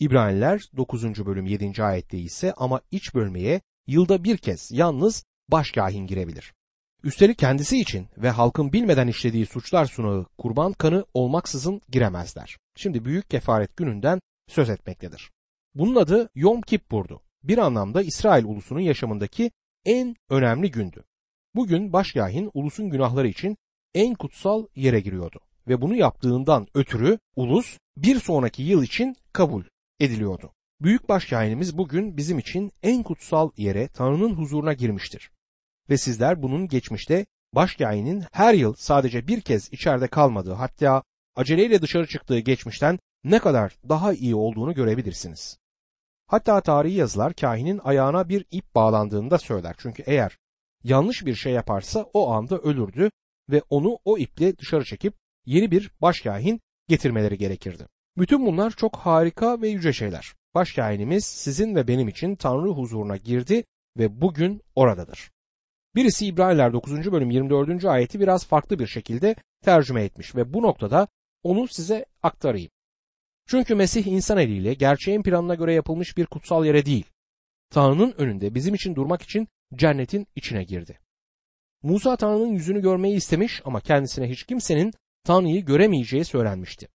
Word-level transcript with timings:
İbraniler 0.00 0.62
9. 0.76 1.26
bölüm 1.26 1.46
7. 1.46 1.82
ayette 1.82 2.18
ise 2.18 2.52
ama 2.52 2.80
iç 2.90 3.14
bölmeye 3.14 3.60
yılda 3.86 4.24
bir 4.24 4.36
kez 4.36 4.70
yalnız 4.72 5.24
başkahin 5.48 6.06
girebilir. 6.06 6.52
Üstelik 7.04 7.38
kendisi 7.38 7.80
için 7.80 8.08
ve 8.16 8.30
halkın 8.30 8.72
bilmeden 8.72 9.08
işlediği 9.08 9.46
suçlar 9.46 9.86
sunağı 9.86 10.26
kurban 10.38 10.72
kanı 10.72 11.04
olmaksızın 11.14 11.80
giremezler. 11.88 12.56
Şimdi 12.76 13.04
büyük 13.04 13.30
kefaret 13.30 13.76
gününden 13.76 14.20
söz 14.48 14.70
etmektedir. 14.70 15.30
Bunun 15.74 15.96
adı 15.96 16.28
Yom 16.34 16.60
Kippur'du. 16.60 17.22
Bir 17.42 17.58
anlamda 17.58 18.02
İsrail 18.02 18.44
ulusunun 18.44 18.80
yaşamındaki 18.80 19.50
en 19.84 20.16
önemli 20.30 20.70
gündü. 20.70 21.04
Bugün 21.54 21.92
başkahin 21.92 22.50
ulusun 22.54 22.90
günahları 22.90 23.28
için 23.28 23.56
en 23.94 24.14
kutsal 24.14 24.66
yere 24.74 25.00
giriyordu 25.00 25.40
ve 25.68 25.80
bunu 25.80 25.94
yaptığından 25.94 26.66
ötürü 26.74 27.18
ulus 27.36 27.78
bir 27.96 28.20
sonraki 28.20 28.62
yıl 28.62 28.82
için 28.82 29.16
kabul 29.32 29.62
ediliyordu. 30.00 30.52
Büyük 30.80 31.08
başkahinimiz 31.08 31.78
bugün 31.78 32.16
bizim 32.16 32.38
için 32.38 32.72
en 32.82 33.02
kutsal 33.02 33.50
yere 33.56 33.88
Tanrı'nın 33.88 34.34
huzuruna 34.34 34.72
girmiştir. 34.72 35.30
Ve 35.90 35.98
sizler 35.98 36.42
bunun 36.42 36.68
geçmişte 36.68 37.26
başkahinin 37.54 38.24
her 38.32 38.54
yıl 38.54 38.74
sadece 38.74 39.28
bir 39.28 39.40
kez 39.40 39.72
içeride 39.72 40.08
kalmadığı 40.08 40.52
hatta 40.52 41.02
aceleyle 41.36 41.82
dışarı 41.82 42.06
çıktığı 42.06 42.38
geçmişten 42.38 42.98
ne 43.24 43.38
kadar 43.38 43.76
daha 43.88 44.12
iyi 44.12 44.34
olduğunu 44.34 44.74
görebilirsiniz. 44.74 45.58
Hatta 46.26 46.60
tarihi 46.60 46.94
yazılar 46.94 47.34
kahinin 47.34 47.80
ayağına 47.84 48.28
bir 48.28 48.44
ip 48.50 48.74
bağlandığını 48.74 49.30
da 49.30 49.38
söyler. 49.38 49.74
Çünkü 49.78 50.02
eğer 50.06 50.38
yanlış 50.84 51.26
bir 51.26 51.34
şey 51.34 51.52
yaparsa 51.52 52.06
o 52.12 52.30
anda 52.30 52.58
ölürdü 52.58 53.10
ve 53.50 53.62
onu 53.70 53.98
o 54.04 54.18
iple 54.18 54.58
dışarı 54.58 54.84
çekip 54.84 55.14
yeni 55.46 55.70
bir 55.70 55.90
başkahin 56.00 56.60
getirmeleri 56.88 57.38
gerekirdi. 57.38 57.86
Bütün 58.18 58.46
bunlar 58.46 58.70
çok 58.70 58.96
harika 58.96 59.62
ve 59.62 59.68
yüce 59.68 59.92
şeyler. 59.92 60.34
Başkahinimiz 60.54 61.24
sizin 61.24 61.74
ve 61.74 61.88
benim 61.88 62.08
için 62.08 62.36
Tanrı 62.36 62.68
huzuruna 62.68 63.16
girdi 63.16 63.64
ve 63.98 64.20
bugün 64.20 64.62
oradadır. 64.74 65.30
Birisi 65.94 66.26
İbraniler 66.26 66.72
9. 66.72 67.12
bölüm 67.12 67.30
24. 67.30 67.84
ayeti 67.84 68.20
biraz 68.20 68.46
farklı 68.46 68.78
bir 68.78 68.86
şekilde 68.86 69.34
tercüme 69.64 70.04
etmiş 70.04 70.36
ve 70.36 70.54
bu 70.54 70.62
noktada 70.62 71.08
onu 71.42 71.68
size 71.68 72.06
aktarayım. 72.22 72.70
Çünkü 73.46 73.74
Mesih 73.74 74.06
insan 74.06 74.38
eliyle 74.38 74.74
gerçeğin 74.74 75.22
planına 75.22 75.54
göre 75.54 75.74
yapılmış 75.74 76.16
bir 76.16 76.26
kutsal 76.26 76.64
yere 76.64 76.86
değil, 76.86 77.04
Tanrı'nın 77.70 78.14
önünde 78.18 78.54
bizim 78.54 78.74
için 78.74 78.94
durmak 78.94 79.22
için 79.22 79.48
cennetin 79.74 80.26
içine 80.36 80.64
girdi. 80.64 80.98
Musa 81.82 82.16
Tanrı'nın 82.16 82.52
yüzünü 82.52 82.82
görmeyi 82.82 83.16
istemiş 83.16 83.62
ama 83.64 83.80
kendisine 83.80 84.30
hiç 84.30 84.44
kimsenin 84.44 84.92
Tanrı'yı 85.24 85.64
göremeyeceği 85.64 86.24
söylenmişti. 86.24 86.88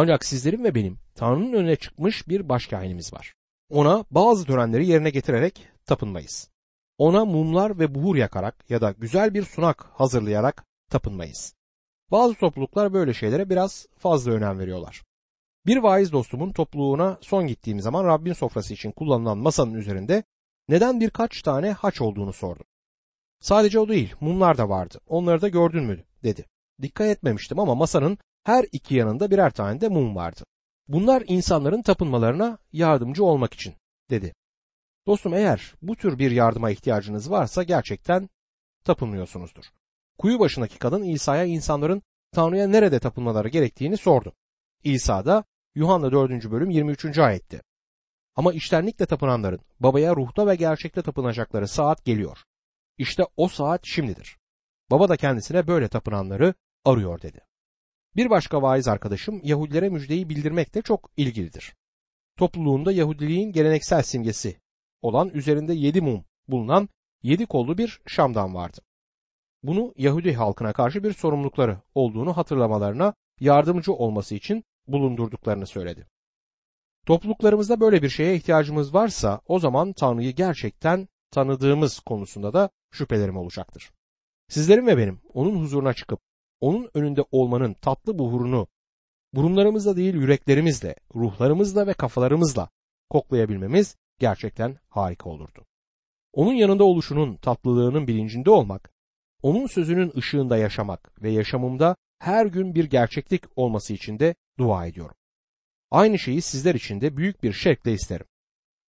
Ancak 0.00 0.24
sizlerin 0.24 0.64
ve 0.64 0.74
benim 0.74 0.98
Tanrı'nın 1.14 1.52
önüne 1.52 1.76
çıkmış 1.76 2.28
bir 2.28 2.48
başkahinimiz 2.48 3.12
var. 3.12 3.34
Ona 3.70 4.04
bazı 4.10 4.44
törenleri 4.44 4.86
yerine 4.86 5.10
getirerek 5.10 5.68
tapınmayız. 5.86 6.50
Ona 6.98 7.24
mumlar 7.24 7.78
ve 7.78 7.94
buhur 7.94 8.16
yakarak 8.16 8.70
ya 8.70 8.80
da 8.80 8.94
güzel 8.98 9.34
bir 9.34 9.42
sunak 9.42 9.84
hazırlayarak 9.92 10.64
tapınmayız. 10.90 11.54
Bazı 12.10 12.34
topluluklar 12.34 12.92
böyle 12.92 13.14
şeylere 13.14 13.50
biraz 13.50 13.86
fazla 13.96 14.32
önem 14.32 14.58
veriyorlar. 14.58 15.02
Bir 15.66 15.76
vaiz 15.76 16.12
dostumun 16.12 16.52
topluluğuna 16.52 17.18
son 17.20 17.46
gittiğim 17.46 17.80
zaman 17.80 18.04
Rabbin 18.04 18.32
sofrası 18.32 18.74
için 18.74 18.92
kullanılan 18.92 19.38
masanın 19.38 19.74
üzerinde 19.74 20.22
neden 20.68 21.00
birkaç 21.00 21.42
tane 21.42 21.72
haç 21.72 22.00
olduğunu 22.00 22.32
sordum. 22.32 22.66
Sadece 23.40 23.78
o 23.78 23.88
değil, 23.88 24.14
mumlar 24.20 24.58
da 24.58 24.68
vardı. 24.68 25.00
Onları 25.06 25.40
da 25.40 25.48
gördün 25.48 25.84
mü? 25.84 26.04
dedi. 26.22 26.46
Dikkat 26.82 27.06
etmemiştim 27.06 27.58
ama 27.58 27.74
masanın 27.74 28.18
her 28.48 28.64
iki 28.72 28.94
yanında 28.94 29.30
birer 29.30 29.50
tane 29.50 29.80
de 29.80 29.88
mum 29.88 30.16
vardı. 30.16 30.44
Bunlar 30.88 31.22
insanların 31.26 31.82
tapınmalarına 31.82 32.58
yardımcı 32.72 33.24
olmak 33.24 33.54
için, 33.54 33.74
dedi. 34.10 34.34
Dostum 35.06 35.34
eğer 35.34 35.74
bu 35.82 35.96
tür 35.96 36.18
bir 36.18 36.30
yardıma 36.30 36.70
ihtiyacınız 36.70 37.30
varsa 37.30 37.62
gerçekten 37.62 38.28
tapınmıyorsunuzdur. 38.84 39.64
Kuyu 40.18 40.38
başındaki 40.38 40.78
kadın 40.78 41.02
İsa'ya 41.02 41.44
insanların 41.44 42.02
Tanrı'ya 42.32 42.68
nerede 42.68 43.00
tapınmaları 43.00 43.48
gerektiğini 43.48 43.96
sordu. 43.96 44.32
İsa 44.84 45.24
da 45.24 45.44
Yuhanna 45.74 46.12
4. 46.12 46.50
bölüm 46.50 46.70
23. 46.70 47.18
ayetti. 47.18 47.62
Ama 48.36 48.52
iştenlikle 48.52 49.06
tapınanların 49.06 49.60
babaya 49.80 50.16
ruhta 50.16 50.46
ve 50.46 50.54
gerçekte 50.54 51.02
tapınacakları 51.02 51.68
saat 51.68 52.04
geliyor. 52.04 52.38
İşte 52.98 53.24
o 53.36 53.48
saat 53.48 53.80
şimdidir. 53.84 54.38
Baba 54.90 55.08
da 55.08 55.16
kendisine 55.16 55.66
böyle 55.66 55.88
tapınanları 55.88 56.54
arıyor 56.84 57.22
dedi. 57.22 57.47
Bir 58.18 58.30
başka 58.30 58.62
vaiz 58.62 58.88
arkadaşım 58.88 59.40
Yahudilere 59.44 59.88
müjdeyi 59.88 60.28
bildirmekte 60.28 60.82
çok 60.82 61.10
ilgilidir. 61.16 61.74
Topluluğunda 62.36 62.92
Yahudiliğin 62.92 63.52
geleneksel 63.52 64.02
simgesi 64.02 64.60
olan 65.02 65.28
üzerinde 65.28 65.74
yedi 65.74 66.00
mum 66.00 66.24
bulunan 66.48 66.88
yedi 67.22 67.46
kollu 67.46 67.78
bir 67.78 68.00
şamdan 68.06 68.54
vardı. 68.54 68.80
Bunu 69.62 69.94
Yahudi 69.96 70.34
halkına 70.34 70.72
karşı 70.72 71.04
bir 71.04 71.12
sorumlulukları 71.12 71.80
olduğunu 71.94 72.36
hatırlamalarına 72.36 73.14
yardımcı 73.40 73.92
olması 73.92 74.34
için 74.34 74.64
bulundurduklarını 74.86 75.66
söyledi. 75.66 76.06
Topluluklarımızda 77.06 77.80
böyle 77.80 78.02
bir 78.02 78.08
şeye 78.08 78.34
ihtiyacımız 78.34 78.94
varsa 78.94 79.40
o 79.46 79.58
zaman 79.58 79.92
Tanrı'yı 79.92 80.32
gerçekten 80.32 81.08
tanıdığımız 81.30 82.00
konusunda 82.00 82.52
da 82.52 82.70
şüphelerim 82.90 83.36
olacaktır. 83.36 83.90
Sizlerin 84.48 84.86
ve 84.86 84.98
benim 84.98 85.20
onun 85.34 85.60
huzuruna 85.60 85.94
çıkıp 85.94 86.27
onun 86.60 86.90
önünde 86.94 87.24
olmanın 87.30 87.74
tatlı 87.74 88.18
buhurunu 88.18 88.68
burunlarımızla 89.34 89.96
değil 89.96 90.14
yüreklerimizle, 90.14 90.94
ruhlarımızla 91.14 91.86
ve 91.86 91.92
kafalarımızla 91.92 92.68
koklayabilmemiz 93.10 93.96
gerçekten 94.18 94.76
harika 94.88 95.30
olurdu. 95.30 95.66
Onun 96.32 96.52
yanında 96.52 96.84
oluşunun 96.84 97.36
tatlılığının 97.36 98.06
bilincinde 98.06 98.50
olmak, 98.50 98.92
onun 99.42 99.66
sözünün 99.66 100.12
ışığında 100.16 100.56
yaşamak 100.56 101.22
ve 101.22 101.30
yaşamımda 101.30 101.96
her 102.18 102.46
gün 102.46 102.74
bir 102.74 102.84
gerçeklik 102.84 103.44
olması 103.56 103.92
için 103.92 104.18
de 104.18 104.34
dua 104.58 104.86
ediyorum. 104.86 105.16
Aynı 105.90 106.18
şeyi 106.18 106.42
sizler 106.42 106.74
için 106.74 107.00
de 107.00 107.16
büyük 107.16 107.42
bir 107.42 107.52
şevkle 107.52 107.92
isterim. 107.92 108.26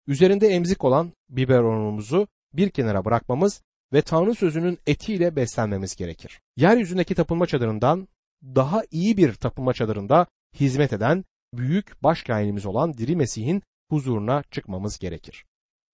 Üzerinde 0.08 0.48
emzik 0.48 0.84
olan 0.84 1.12
biberonumuzu 1.30 2.28
bir 2.54 2.70
kenara 2.70 3.06
bırakmamız 3.06 3.64
ve 3.94 4.02
Tanrı 4.02 4.36
sözünün 4.36 4.80
etiyle 4.88 5.36
beslenmemiz 5.36 5.96
gerekir. 5.96 6.42
Yeryüzündeki 6.56 7.16
tapınma 7.16 7.48
çadırından 7.48 8.08
daha 8.44 8.84
iyi 8.92 9.18
bir 9.18 9.34
tapınma 9.34 9.74
çadırında 9.74 10.28
hizmet 10.60 10.94
eden 10.94 11.26
büyük 11.54 12.04
başkainimiz 12.04 12.66
olan 12.66 12.94
Diri 12.94 13.16
Mesih'in 13.16 13.62
huzuruna 13.90 14.44
çıkmamız 14.52 15.00
gerekir. 15.00 15.46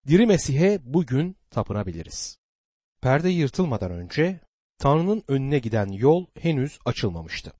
Diri 0.07 0.25
Mesih'e 0.25 0.79
bugün 0.83 1.37
tapınabiliriz. 1.49 2.37
Perde 3.01 3.29
yırtılmadan 3.29 3.91
önce 3.91 4.39
Tanrı'nın 4.77 5.23
önüne 5.27 5.59
giden 5.59 5.87
yol 5.87 6.25
henüz 6.39 6.79
açılmamıştı. 6.85 7.53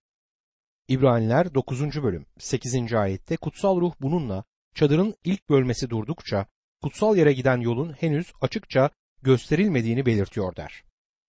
İbraniler 0.88 1.54
9. 1.54 2.04
bölüm 2.04 2.26
8. 2.38 2.94
ayette 2.94 3.38
kutsal 3.38 3.82
ruh 3.82 3.94
bununla 4.02 4.44
çadırın 4.76 5.16
ilk 5.24 5.50
bölmesi 5.50 5.90
durdukça 5.90 6.46
kutsal 6.82 7.18
yere 7.18 7.34
giden 7.34 7.58
yolun 7.58 7.94
henüz 7.94 8.34
açıkça 8.42 8.90
gösterilmediğini 9.24 10.06
belirtiyor 10.06 10.56
der. 10.56 10.84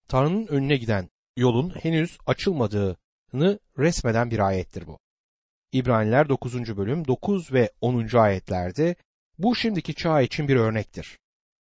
Tanrı'nın 0.07 0.47
önüne 0.47 0.77
giden 0.77 1.09
yolun 1.37 1.69
henüz 1.69 2.17
açılmadığını 2.25 3.59
resmeden 3.77 4.31
bir 4.31 4.39
ayettir 4.39 4.87
bu. 4.87 4.99
İbraniler 5.71 6.29
9. 6.29 6.77
bölüm 6.77 7.07
9 7.07 7.53
ve 7.53 7.71
10. 7.81 8.17
ayetlerde 8.17 8.95
bu 9.39 9.55
şimdiki 9.55 9.95
çağ 9.95 10.21
için 10.21 10.47
bir 10.47 10.55
örnektir. 10.55 11.19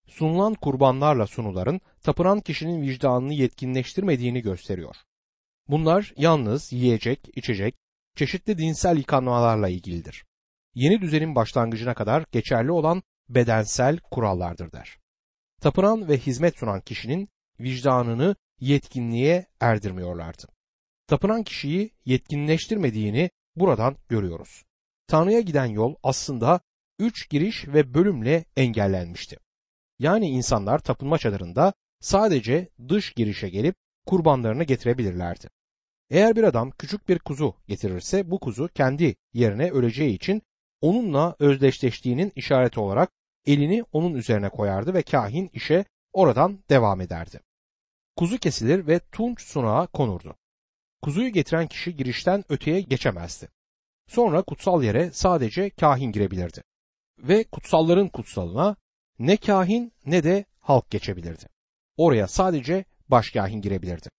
Sunulan 0.07 0.53
kurbanlarla 0.53 1.27
sunuların 1.27 1.81
tapınan 2.03 2.39
kişinin 2.39 2.81
vicdanını 2.81 3.33
yetkinleştirmediğini 3.33 4.41
gösteriyor. 4.41 4.95
Bunlar 5.67 6.13
yalnız 6.17 6.73
yiyecek, 6.73 7.19
içecek, 7.35 7.75
çeşitli 8.15 8.57
dinsel 8.57 8.97
yıkanmalarla 8.97 9.69
ilgilidir. 9.69 10.25
Yeni 10.75 11.01
düzenin 11.01 11.35
başlangıcına 11.35 11.93
kadar 11.93 12.25
geçerli 12.31 12.71
olan 12.71 13.03
bedensel 13.29 13.97
kurallardır 14.11 14.71
der. 14.71 14.97
Tapınan 15.63 16.07
ve 16.07 16.17
hizmet 16.17 16.57
sunan 16.57 16.81
kişinin 16.81 17.29
vicdanını 17.59 18.35
yetkinliğe 18.59 19.45
erdirmiyorlardı. 19.59 20.43
Tapınan 21.07 21.43
kişiyi 21.43 21.91
yetkinleştirmediğini 22.05 23.29
buradan 23.55 23.97
görüyoruz. 24.09 24.63
Tanrı'ya 25.07 25.39
giden 25.39 25.65
yol 25.65 25.95
aslında 26.03 26.59
üç 26.99 27.29
giriş 27.29 27.67
ve 27.67 27.93
bölümle 27.93 28.45
engellenmişti. 28.57 29.37
Yani 29.99 30.29
insanlar 30.29 30.79
tapınma 30.79 31.17
çadırında 31.17 31.73
sadece 31.99 32.69
dış 32.89 33.13
girişe 33.13 33.49
gelip 33.49 33.75
kurbanlarını 34.05 34.63
getirebilirlerdi. 34.63 35.49
Eğer 36.09 36.35
bir 36.35 36.43
adam 36.43 36.71
küçük 36.71 37.09
bir 37.09 37.19
kuzu 37.19 37.55
getirirse 37.67 38.31
bu 38.31 38.39
kuzu 38.39 38.67
kendi 38.67 39.15
yerine 39.33 39.71
öleceği 39.71 40.15
için 40.15 40.41
onunla 40.81 41.35
özdeşleştiğinin 41.39 42.31
işareti 42.35 42.79
olarak 42.79 43.11
elini 43.45 43.83
onun 43.91 44.13
üzerine 44.13 44.49
koyardı 44.49 44.93
ve 44.93 45.03
kahin 45.03 45.49
işe 45.53 45.85
oradan 46.13 46.59
devam 46.69 47.01
ederdi. 47.01 47.39
Kuzu 48.15 48.37
kesilir 48.37 48.87
ve 48.87 48.99
tunç 48.99 49.41
sunağa 49.41 49.87
konurdu. 49.87 50.35
Kuzuyu 51.01 51.29
getiren 51.29 51.67
kişi 51.67 51.95
girişten 51.95 52.43
öteye 52.49 52.81
geçemezdi. 52.81 53.47
Sonra 54.07 54.41
kutsal 54.41 54.83
yere 54.83 55.11
sadece 55.11 55.69
kahin 55.69 56.11
girebilirdi. 56.11 56.63
ve 57.17 57.43
kutsalların 57.43 58.07
kutsalına 58.07 58.75
ne 59.19 59.37
kahin 59.37 59.93
ne 60.05 60.23
de 60.23 60.45
halk 60.59 60.89
geçebilirdi. 60.89 61.45
Oraya 61.97 62.27
sadece 62.27 62.85
başkahin 63.09 63.61
girebilirdi. 63.61 64.09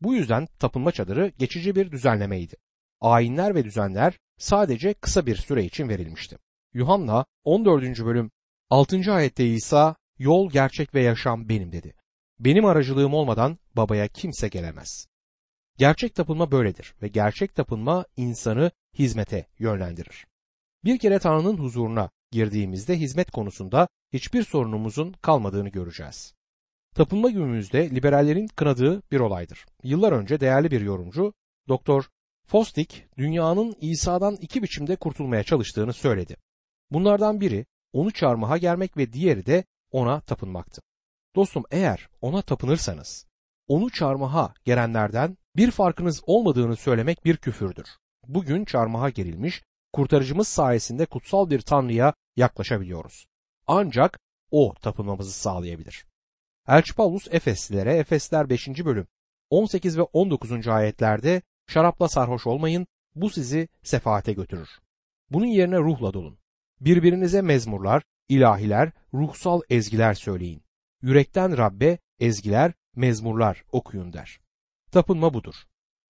Bu 0.00 0.14
yüzden 0.14 0.46
tapınma 0.58 0.92
çadırı 0.92 1.28
geçici 1.38 1.76
bir 1.76 1.92
düzenlemeydi. 1.92 2.56
Ayinler 3.00 3.54
ve 3.54 3.64
düzenler 3.64 4.18
sadece 4.38 4.94
kısa 4.94 5.26
bir 5.26 5.36
süre 5.36 5.64
için 5.64 5.88
verilmişti. 5.88 6.38
Yuhanna 6.74 7.24
14. 7.44 7.82
bölüm 8.04 8.30
6. 8.70 9.12
ayette 9.12 9.46
İsa 9.46 9.96
yol, 10.18 10.50
gerçek 10.50 10.94
ve 10.94 11.02
yaşam 11.02 11.48
benim 11.48 11.72
dedi. 11.72 11.94
Benim 12.38 12.64
aracılığım 12.64 13.14
olmadan 13.14 13.58
babaya 13.76 14.08
kimse 14.08 14.48
gelemez. 14.48 15.06
Gerçek 15.78 16.14
tapınma 16.14 16.50
böyledir 16.52 16.94
ve 17.02 17.08
gerçek 17.08 17.54
tapınma 17.54 18.04
insanı 18.16 18.70
hizmete 18.98 19.46
yönlendirir. 19.58 20.26
Bir 20.84 20.98
kere 20.98 21.18
Tanrı'nın 21.18 21.56
huzuruna 21.56 22.10
girdiğimizde 22.30 22.96
hizmet 22.96 23.30
konusunda 23.30 23.88
hiçbir 24.12 24.42
sorunumuzun 24.42 25.12
kalmadığını 25.12 25.68
göreceğiz. 25.68 26.34
Tapınma 26.94 27.30
günümüzde 27.30 27.90
liberallerin 27.90 28.46
kınadığı 28.46 29.02
bir 29.10 29.20
olaydır. 29.20 29.66
Yıllar 29.82 30.12
önce 30.12 30.40
değerli 30.40 30.70
bir 30.70 30.80
yorumcu 30.80 31.32
Doktor 31.68 32.08
Fostik 32.46 33.04
dünyanın 33.18 33.74
İsa'dan 33.80 34.36
iki 34.40 34.62
biçimde 34.62 34.96
kurtulmaya 34.96 35.42
çalıştığını 35.42 35.92
söyledi. 35.92 36.36
Bunlardan 36.90 37.40
biri 37.40 37.66
onu 37.92 38.10
çarmıha 38.10 38.58
germek 38.58 38.96
ve 38.96 39.12
diğeri 39.12 39.46
de 39.46 39.64
ona 39.90 40.20
tapınmaktı. 40.20 40.82
Dostum 41.36 41.64
eğer 41.70 42.08
ona 42.20 42.42
tapınırsanız 42.42 43.26
onu 43.68 43.90
çarmıha 43.90 44.54
gerenlerden 44.64 45.36
bir 45.56 45.70
farkınız 45.70 46.22
olmadığını 46.26 46.76
söylemek 46.76 47.24
bir 47.24 47.36
küfürdür. 47.36 47.86
Bugün 48.28 48.64
çarmıha 48.64 49.10
gerilmiş, 49.10 49.62
kurtarıcımız 49.92 50.48
sayesinde 50.48 51.06
kutsal 51.06 51.50
bir 51.50 51.60
tanrıya 51.60 52.14
yaklaşabiliyoruz. 52.36 53.26
Ancak 53.66 54.20
o 54.50 54.74
tapınmamızı 54.82 55.32
sağlayabilir. 55.32 56.06
Elçi 56.68 56.94
Paulus 56.94 57.28
Efeslilere 57.30 57.96
Efesler 57.96 58.50
5. 58.50 58.68
bölüm 58.68 59.06
18 59.50 59.98
ve 59.98 60.02
19. 60.02 60.68
ayetlerde 60.68 61.42
şarapla 61.68 62.08
sarhoş 62.08 62.46
olmayın 62.46 62.86
bu 63.14 63.30
sizi 63.30 63.68
sefaate 63.82 64.32
götürür. 64.32 64.68
Bunun 65.30 65.46
yerine 65.46 65.78
ruhla 65.78 66.14
dolun. 66.14 66.39
Birbirinize 66.80 67.42
mezmurlar, 67.42 68.02
ilahiler, 68.28 68.90
ruhsal 69.14 69.60
ezgiler 69.70 70.14
söyleyin. 70.14 70.62
Yürekten 71.02 71.56
Rabbe 71.58 71.98
ezgiler, 72.18 72.72
mezmurlar 72.96 73.64
okuyun 73.72 74.12
der. 74.12 74.40
Tapınma 74.92 75.34
budur. 75.34 75.54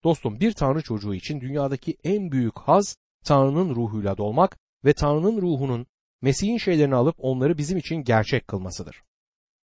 Dostum 0.05 0.41
bir 0.41 0.53
Tanrı 0.53 0.83
çocuğu 0.83 1.15
için 1.15 1.41
dünyadaki 1.41 1.97
en 2.05 2.33
büyük 2.33 2.59
haz 2.59 2.97
Tanrı'nın 3.25 3.75
ruhuyla 3.75 4.17
dolmak 4.17 4.59
ve 4.85 4.93
Tanrı'nın 4.93 5.43
ruhunun 5.43 5.87
Mesih'in 6.23 6.59
şeylerini 6.59 6.95
alıp 6.95 7.17
onları 7.19 7.59
bizim 7.59 7.79
için 7.79 7.97
gerçek 7.97 8.49
kılmasıdır. 8.49 9.03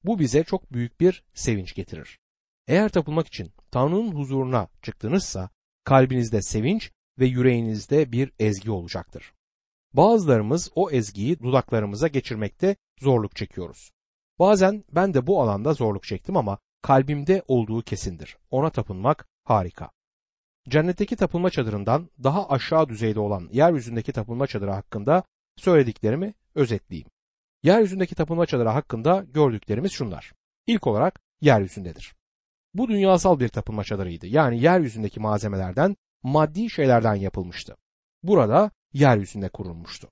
Bu 0.04 0.18
bize 0.18 0.44
çok 0.44 0.72
büyük 0.72 1.00
bir 1.00 1.24
sevinç 1.34 1.74
getirir. 1.74 2.18
Eğer 2.66 2.88
tapılmak 2.88 3.26
için 3.26 3.52
Tanrı'nın 3.70 4.12
huzuruna 4.12 4.68
çıktınızsa 4.82 5.50
kalbinizde 5.84 6.42
sevinç 6.42 6.90
ve 7.18 7.26
yüreğinizde 7.26 8.12
bir 8.12 8.32
ezgi 8.38 8.70
olacaktır. 8.70 9.32
Bazılarımız 9.96 10.70
o 10.74 10.90
ezgiyi 10.90 11.38
dudaklarımıza 11.40 12.08
geçirmekte 12.08 12.76
zorluk 13.00 13.36
çekiyoruz. 13.36 13.90
Bazen 14.38 14.84
ben 14.92 15.14
de 15.14 15.26
bu 15.26 15.42
alanda 15.42 15.72
zorluk 15.72 16.04
çektim 16.04 16.36
ama 16.36 16.58
kalbimde 16.82 17.42
olduğu 17.48 17.82
kesindir. 17.82 18.36
Ona 18.50 18.70
tapınmak 18.70 19.28
harika. 19.44 19.90
Cennetteki 20.68 21.16
tapınma 21.16 21.50
çadırından 21.50 22.10
daha 22.22 22.48
aşağı 22.48 22.88
düzeyde 22.88 23.20
olan 23.20 23.48
yeryüzündeki 23.52 24.12
tapınma 24.12 24.46
çadırı 24.46 24.70
hakkında 24.70 25.22
söylediklerimi 25.56 26.34
özetleyeyim. 26.54 27.08
Yeryüzündeki 27.62 28.14
tapınma 28.14 28.46
çadırı 28.46 28.68
hakkında 28.68 29.24
gördüklerimiz 29.34 29.92
şunlar. 29.92 30.32
İlk 30.66 30.86
olarak 30.86 31.20
yeryüzündedir. 31.40 32.14
Bu 32.74 32.88
dünyasal 32.88 33.40
bir 33.40 33.48
tapınma 33.48 33.84
çadırıydı. 33.84 34.26
Yani 34.26 34.62
yeryüzündeki 34.62 35.20
malzemelerden, 35.20 35.96
maddi 36.22 36.70
şeylerden 36.70 37.14
yapılmıştı. 37.14 37.76
Burada 38.22 38.70
yeryüzünde 38.92 39.48
kurulmuştu. 39.48 40.10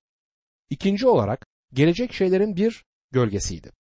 İkinci 0.71 1.07
olarak 1.07 1.47
gelecek 1.73 2.13
şeylerin 2.13 2.57
bir 2.57 2.85
gölgesiydi. 3.13 3.71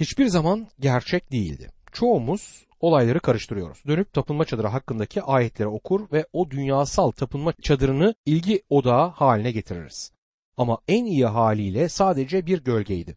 Hiçbir 0.00 0.26
zaman 0.26 0.68
gerçek 0.80 1.32
değildi. 1.32 1.70
Çoğumuz 1.92 2.66
olayları 2.80 3.20
karıştırıyoruz. 3.20 3.82
Dönüp 3.86 4.12
tapınma 4.12 4.44
çadırı 4.44 4.66
hakkındaki 4.66 5.22
ayetleri 5.22 5.68
okur 5.68 6.12
ve 6.12 6.26
o 6.32 6.50
dünyasal 6.50 7.10
tapınma 7.10 7.52
çadırını 7.62 8.14
ilgi 8.26 8.62
odağı 8.68 9.08
haline 9.08 9.52
getiririz. 9.52 10.12
Ama 10.56 10.78
en 10.88 11.04
iyi 11.04 11.26
haliyle 11.26 11.88
sadece 11.88 12.46
bir 12.46 12.64
gölgeydi. 12.64 13.16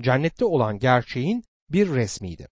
Cennette 0.00 0.44
olan 0.44 0.78
gerçeğin 0.78 1.44
bir 1.70 1.88
resmiydi. 1.88 2.48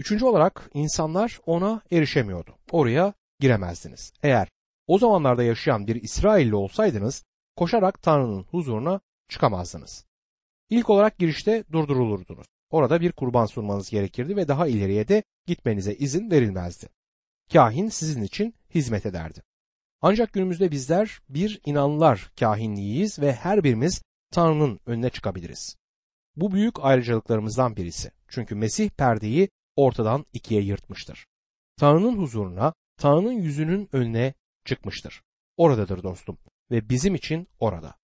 Üçüncü 0.00 0.24
olarak 0.24 0.70
insanlar 0.74 1.40
ona 1.46 1.82
erişemiyordu. 1.92 2.56
Oraya 2.70 3.14
giremezdiniz. 3.40 4.12
Eğer 4.22 4.48
o 4.86 4.98
zamanlarda 4.98 5.42
yaşayan 5.42 5.86
bir 5.86 6.02
İsrailli 6.02 6.54
olsaydınız 6.54 7.24
koşarak 7.56 8.02
Tanrı'nın 8.02 8.42
huzuruna 8.42 9.00
çıkamazdınız. 9.28 10.06
İlk 10.70 10.90
olarak 10.90 11.18
girişte 11.18 11.64
durdurulurdunuz. 11.72 12.46
Orada 12.70 13.00
bir 13.00 13.12
kurban 13.12 13.46
sunmanız 13.46 13.90
gerekirdi 13.90 14.36
ve 14.36 14.48
daha 14.48 14.66
ileriye 14.66 15.08
de 15.08 15.22
gitmenize 15.46 15.94
izin 15.94 16.30
verilmezdi. 16.30 16.88
Kahin 17.52 17.88
sizin 17.88 18.22
için 18.22 18.54
hizmet 18.74 19.06
ederdi. 19.06 19.42
Ancak 20.00 20.32
günümüzde 20.32 20.70
bizler 20.70 21.20
bir 21.28 21.60
inanlar 21.66 22.30
kahinliğiyiz 22.40 23.18
ve 23.18 23.32
her 23.32 23.64
birimiz 23.64 24.02
Tanrı'nın 24.30 24.80
önüne 24.86 25.10
çıkabiliriz. 25.10 25.76
Bu 26.36 26.52
büyük 26.52 26.84
ayrıcalıklarımızdan 26.84 27.76
birisi. 27.76 28.10
Çünkü 28.28 28.54
Mesih 28.54 28.90
perdeyi 28.90 29.48
ortadan 29.76 30.26
ikiye 30.32 30.62
yırtmıştır. 30.62 31.26
Tanrı'nın 31.76 32.16
huzuruna, 32.16 32.74
Tanrı'nın 32.96 33.32
yüzünün 33.32 33.88
önüne 33.92 34.34
çıkmıştır. 34.64 35.22
Oradadır 35.56 36.02
dostum 36.02 36.38
ve 36.70 36.88
bizim 36.88 37.14
için 37.14 37.48
orada. 37.60 37.94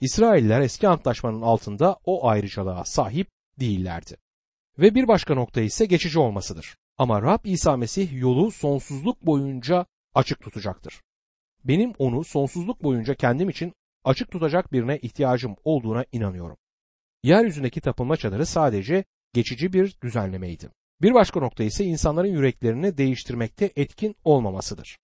İsrailler 0.00 0.60
eski 0.60 0.88
antlaşmanın 0.88 1.42
altında 1.42 1.96
o 2.04 2.28
ayrıcalığa 2.28 2.84
sahip 2.84 3.28
değillerdi. 3.60 4.16
Ve 4.78 4.94
bir 4.94 5.08
başka 5.08 5.34
nokta 5.34 5.60
ise 5.60 5.86
geçici 5.86 6.18
olmasıdır. 6.18 6.76
Ama 6.98 7.22
Rab 7.22 7.44
İsa 7.44 7.76
Mesih 7.76 8.12
yolu 8.12 8.50
sonsuzluk 8.50 9.26
boyunca 9.26 9.86
açık 10.14 10.40
tutacaktır. 10.40 11.02
Benim 11.64 11.92
onu 11.98 12.24
sonsuzluk 12.24 12.82
boyunca 12.82 13.14
kendim 13.14 13.48
için 13.48 13.72
açık 14.04 14.30
tutacak 14.30 14.72
birine 14.72 14.98
ihtiyacım 14.98 15.56
olduğuna 15.64 16.04
inanıyorum. 16.12 16.56
Yeryüzündeki 17.22 17.80
tapınma 17.80 18.16
çadırı 18.16 18.46
sadece 18.46 19.04
geçici 19.32 19.72
bir 19.72 19.96
düzenlemeydi. 20.02 20.70
Bir 21.02 21.14
başka 21.14 21.40
nokta 21.40 21.64
ise 21.64 21.84
insanların 21.84 22.28
yüreklerini 22.28 22.98
değiştirmekte 22.98 23.72
etkin 23.76 24.16
olmamasıdır. 24.24 24.98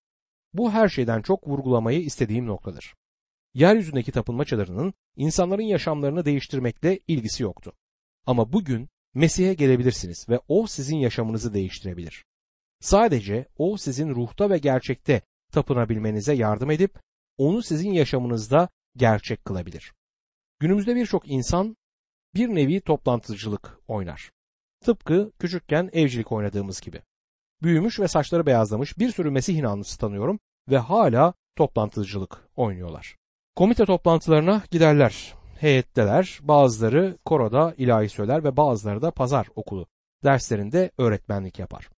Bu 0.55 0.73
her 0.73 0.89
şeyden 0.89 1.23
çok 1.23 1.49
vurgulamayı 1.49 2.01
istediğim 2.01 2.47
noktadır. 2.47 2.95
Yeryüzündeki 3.55 4.13
tapınma 4.13 4.45
çadırının 4.45 4.95
insanların 5.17 5.63
yaşamlarını 5.63 6.25
değiştirmekle 6.25 7.01
ilgisi 7.09 7.43
yoktu. 7.43 7.73
Ama 8.27 8.53
bugün 8.53 8.89
Mesih'e 9.15 9.55
gelebilirsiniz 9.55 10.29
ve 10.29 10.41
o 10.49 10.67
sizin 10.67 10.97
yaşamınızı 10.97 11.55
değiştirebilir. 11.55 12.25
Sadece 12.81 13.49
o 13.59 13.77
sizin 13.77 14.15
ruhta 14.15 14.51
ve 14.51 14.59
gerçekte 14.59 15.23
tapınabilmenize 15.53 16.35
yardım 16.35 16.71
edip 16.71 17.01
onu 17.39 17.63
sizin 17.63 17.93
yaşamınızda 17.93 18.69
gerçek 18.97 19.45
kılabilir. 19.45 19.93
Günümüzde 20.61 20.97
birçok 20.97 21.31
insan 21.31 21.77
bir 22.35 22.49
nevi 22.49 22.81
toplantıcılık 22.81 23.79
oynar. 23.89 24.31
Tıpkı 24.85 25.33
küçükken 25.39 25.91
evcilik 25.93 26.33
oynadığımız 26.33 26.81
gibi. 26.81 27.03
Büyümüş 27.65 28.01
ve 28.01 28.09
saçları 28.09 28.47
beyazlamış 28.47 28.99
bir 28.99 29.11
sürü 29.13 29.31
Mesih 29.31 29.57
inanlısı 29.57 29.99
tanıyorum 29.99 30.39
ve 30.71 30.79
hala 30.79 31.35
toplantıcılık 31.57 32.49
oynuyorlar. 32.57 33.17
Komite 33.57 33.85
toplantılarına 33.85 34.63
giderler, 34.71 35.35
heyetteler, 35.61 36.39
bazıları 36.43 37.19
koroda 37.25 37.75
ilahi 37.79 38.09
söyler 38.09 38.45
ve 38.45 38.57
bazıları 38.57 39.03
da 39.03 39.11
pazar 39.11 39.47
okulu 39.57 39.87
derslerinde 40.25 40.91
öğretmenlik 40.99 41.59
yapar. 41.59 41.89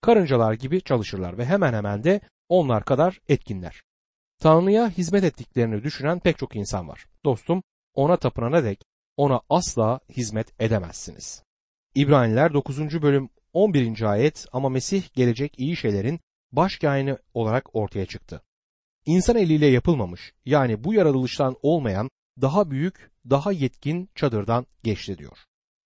Karıncalar 0.00 0.52
gibi 0.52 0.80
çalışırlar 0.80 1.38
ve 1.38 1.44
hemen 1.44 1.72
hemen 1.72 2.04
de 2.04 2.20
onlar 2.48 2.84
kadar 2.84 3.20
etkinler. 3.28 3.82
Tanrı'ya 4.38 4.88
hizmet 4.88 5.24
ettiklerini 5.24 5.82
düşünen 5.82 6.18
pek 6.20 6.38
çok 6.38 6.56
insan 6.56 6.88
var. 6.88 7.06
Dostum, 7.24 7.62
ona 7.94 8.16
tapınana 8.16 8.64
dek 8.64 8.84
ona 9.16 9.40
asla 9.50 10.00
hizmet 10.08 10.60
edemezsiniz. 10.60 11.42
İbraniler 11.94 12.52
9. 12.52 13.02
bölüm 13.02 13.28
11. 13.52 14.02
ayet 14.02 14.46
ama 14.52 14.68
Mesih 14.68 15.14
gelecek 15.14 15.58
iyi 15.58 15.76
şeylerin 15.76 16.20
baş 16.52 16.78
kâhini 16.78 17.16
olarak 17.34 17.76
ortaya 17.76 18.06
çıktı. 18.06 18.42
İnsan 19.06 19.36
eliyle 19.36 19.66
yapılmamış 19.66 20.32
yani 20.44 20.84
bu 20.84 20.94
yaratılıştan 20.94 21.56
olmayan 21.62 22.10
daha 22.40 22.70
büyük, 22.70 23.10
daha 23.30 23.52
yetkin 23.52 24.10
çadırdan 24.14 24.66
geçti 24.82 25.18
diyor. 25.18 25.38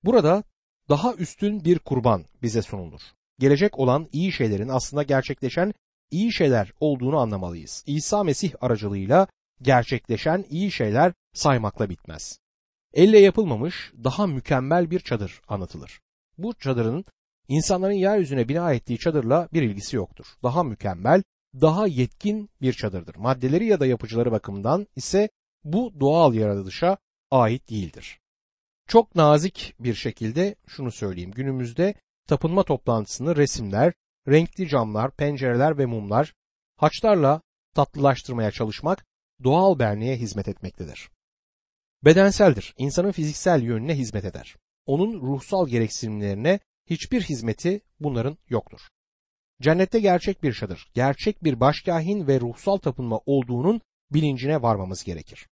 Burada 0.04 0.42
daha 0.88 1.14
üstün 1.14 1.64
bir 1.64 1.78
kurban 1.78 2.25
bize 2.42 2.62
sunulur. 2.62 3.00
Gelecek 3.38 3.78
olan 3.78 4.06
iyi 4.12 4.32
şeylerin 4.32 4.68
aslında 4.68 5.02
gerçekleşen 5.02 5.75
iyi 6.11 6.32
şeyler 6.32 6.73
olduğunu 6.80 7.18
anlamalıyız. 7.18 7.85
İsa 7.87 8.25
Mesih 8.25 8.52
aracılığıyla 8.61 9.26
gerçekleşen 9.62 10.44
iyi 10.50 10.73
şeyler 10.73 11.12
saymakla 11.35 11.90
bitmez. 11.90 12.38
Elle 12.94 13.18
yapılmamış 13.18 13.92
daha 14.04 14.26
mükemmel 14.26 14.90
bir 14.90 15.00
çadır 15.00 15.40
anlatılır. 15.49 16.00
Bu 16.38 16.54
çadırın 16.54 17.04
insanların 17.49 17.93
yeryüzüne 17.93 18.49
bina 18.49 18.73
ettiği 18.73 18.99
çadırla 18.99 19.49
bir 19.53 19.62
ilgisi 19.62 19.97
yoktur. 19.97 20.26
Daha 20.43 20.62
mükemmel, 20.62 21.23
daha 21.61 21.87
yetkin 21.87 22.50
bir 22.61 22.73
çadırdır. 22.73 23.17
Maddeleri 23.17 23.67
ya 23.67 23.81
da 23.81 23.87
yapıcıları 23.87 24.33
bakımından 24.33 24.87
ise 24.97 25.29
bu 25.65 26.00
doğal 26.00 26.35
yaratılışa 26.35 26.97
ait 27.31 27.71
değildir. 27.71 28.21
Çok 28.87 29.15
nazik 29.15 29.75
bir 29.81 29.95
şekilde 29.95 30.55
şunu 30.67 30.93
söyleyeyim. 30.93 31.31
Günümüzde 31.31 31.95
tapınma 32.29 32.62
toplantısını 32.62 33.37
resimler, 33.37 33.93
renkli 34.29 34.69
camlar, 34.69 35.11
pencereler 35.11 35.79
ve 35.79 35.87
mumlar, 35.87 36.35
haçlarla 36.76 37.41
tatlılaştırmaya 37.75 38.50
çalışmak 38.50 39.07
doğal 39.45 39.79
benliğe 39.79 40.17
hizmet 40.17 40.49
etmektedir. 40.49 41.11
Bedenseldir. 42.05 42.75
İnsanın 42.79 43.12
fiziksel 43.12 43.62
yönüne 43.62 43.95
hizmet 43.95 44.25
eder. 44.25 44.57
Onun 44.87 45.21
ruhsal 45.21 45.69
gereksinimlerine 45.69 46.61
hiçbir 46.90 47.23
hizmeti 47.23 47.81
bunların 48.00 48.38
yoktur. 48.49 48.81
Cennette 49.62 50.00
gerçek 50.00 50.43
bir 50.43 50.52
şadır, 50.52 50.90
gerçek 50.95 51.45
bir 51.45 51.61
başkahin 51.61 52.26
ve 52.26 52.40
ruhsal 52.40 52.76
tapınma 52.76 53.21
olduğunun 53.26 53.81
bilincine 54.11 54.62
varmamız 54.62 55.05
gerekir. 55.05 55.49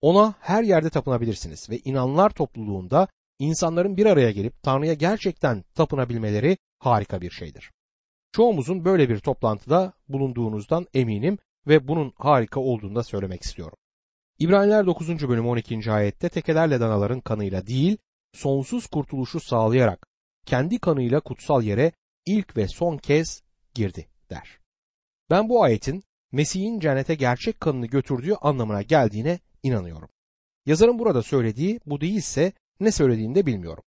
Ona 0.00 0.34
her 0.40 0.62
yerde 0.62 0.90
tapınabilirsiniz 0.90 1.70
ve 1.70 1.78
inanlar 1.78 2.30
topluluğunda 2.30 3.08
insanların 3.38 3.96
bir 3.96 4.06
araya 4.06 4.30
gelip 4.30 4.62
Tanrı'ya 4.62 4.94
gerçekten 4.94 5.64
tapınabilmeleri 5.74 6.58
harika 6.78 7.20
bir 7.20 7.30
şeydir. 7.30 7.70
Çoğumuzun 8.32 8.84
böyle 8.84 9.08
bir 9.08 9.18
toplantıda 9.18 9.92
bulunduğunuzdan 10.08 10.86
eminim 10.94 11.38
ve 11.66 11.88
bunun 11.88 12.12
harika 12.16 12.60
olduğunu 12.60 12.94
da 12.94 13.02
söylemek 13.02 13.42
istiyorum. 13.42 13.78
İbraniler 14.38 14.86
9. 14.86 15.28
bölüm 15.28 15.48
12. 15.48 15.92
ayette 15.92 16.28
tekelerle 16.28 16.80
danaların 16.80 17.20
kanıyla 17.20 17.66
değil, 17.66 17.98
sonsuz 18.32 18.86
kurtuluşu 18.86 19.40
sağlayarak 19.40 20.06
kendi 20.46 20.78
kanıyla 20.78 21.20
kutsal 21.20 21.62
yere 21.62 21.92
ilk 22.26 22.56
ve 22.56 22.68
son 22.68 22.96
kez 22.96 23.42
girdi 23.74 24.08
der. 24.30 24.58
Ben 25.30 25.48
bu 25.48 25.62
ayetin 25.62 26.02
Mesih'in 26.32 26.80
cennete 26.80 27.14
gerçek 27.14 27.60
kanını 27.60 27.86
götürdüğü 27.86 28.34
anlamına 28.34 28.82
geldiğine 28.82 29.38
inanıyorum. 29.62 30.08
Yazarın 30.66 30.98
burada 30.98 31.22
söylediği 31.22 31.80
bu 31.86 32.00
değilse 32.00 32.52
ne 32.80 32.92
söylediğini 32.92 33.34
de 33.34 33.46
bilmiyorum. 33.46 33.84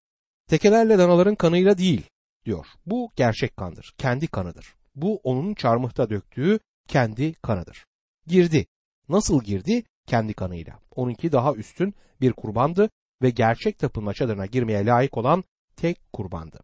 Tekelerle 0.46 0.98
danaların 0.98 1.34
kanıyla 1.34 1.78
değil 1.78 2.02
diyor. 2.44 2.66
Bu 2.86 3.12
gerçek 3.16 3.56
kandır, 3.56 3.94
kendi 3.98 4.26
kanıdır. 4.26 4.74
Bu 4.94 5.20
onun 5.22 5.54
çarmıhta 5.54 6.10
döktüğü 6.10 6.60
kendi 6.88 7.34
kanıdır. 7.34 7.86
Girdi. 8.26 8.66
Nasıl 9.08 9.42
girdi? 9.42 9.82
Kendi 10.06 10.34
kanıyla. 10.34 10.78
Onunki 10.96 11.32
daha 11.32 11.54
üstün 11.54 11.94
bir 12.20 12.32
kurbandı 12.32 12.90
ve 13.22 13.30
gerçek 13.30 13.78
tapınma 13.78 14.14
çadırına 14.14 14.46
girmeye 14.46 14.86
layık 14.86 15.16
olan 15.16 15.44
tek 15.80 16.12
kurbandı. 16.12 16.60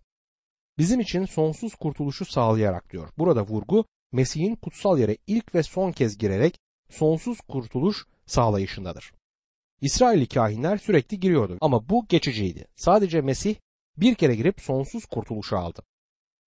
Bizim 0.78 1.00
için 1.00 1.24
sonsuz 1.24 1.74
kurtuluşu 1.74 2.24
sağlayarak 2.24 2.92
diyor. 2.92 3.08
Burada 3.18 3.42
vurgu 3.42 3.84
Mesih'in 4.12 4.54
kutsal 4.54 4.98
yere 4.98 5.16
ilk 5.26 5.54
ve 5.54 5.62
son 5.62 5.92
kez 5.92 6.18
girerek 6.18 6.58
sonsuz 6.90 7.40
kurtuluş 7.40 8.06
sağlayışındadır. 8.26 9.12
İsrailli 9.80 10.26
kahinler 10.26 10.76
sürekli 10.76 11.20
giriyordu 11.20 11.58
ama 11.60 11.88
bu 11.88 12.06
geçiciydi. 12.08 12.66
Sadece 12.76 13.20
Mesih 13.20 13.56
bir 13.96 14.14
kere 14.14 14.34
girip 14.34 14.60
sonsuz 14.60 15.06
kurtuluşu 15.06 15.58
aldı. 15.58 15.82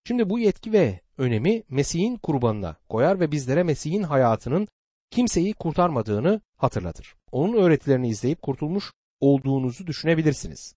Şimdi 0.07 0.29
bu 0.29 0.39
yetki 0.39 0.73
ve 0.73 0.99
önemi 1.17 1.63
Mesih'in 1.69 2.17
kurbanına 2.17 2.75
koyar 2.89 3.19
ve 3.19 3.31
bizlere 3.31 3.63
Mesih'in 3.63 4.03
hayatının 4.03 4.67
kimseyi 5.11 5.53
kurtarmadığını 5.53 6.41
hatırlatır. 6.57 7.15
Onun 7.31 7.57
öğretilerini 7.57 8.09
izleyip 8.09 8.41
kurtulmuş 8.41 8.91
olduğunuzu 9.19 9.87
düşünebilirsiniz. 9.87 10.75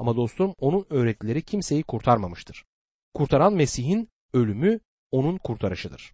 Ama 0.00 0.16
dostum 0.16 0.54
onun 0.58 0.86
öğretileri 0.90 1.42
kimseyi 1.42 1.82
kurtarmamıştır. 1.82 2.64
Kurtaran 3.14 3.52
Mesih'in 3.54 4.08
ölümü 4.32 4.80
onun 5.10 5.38
kurtarışıdır. 5.38 6.12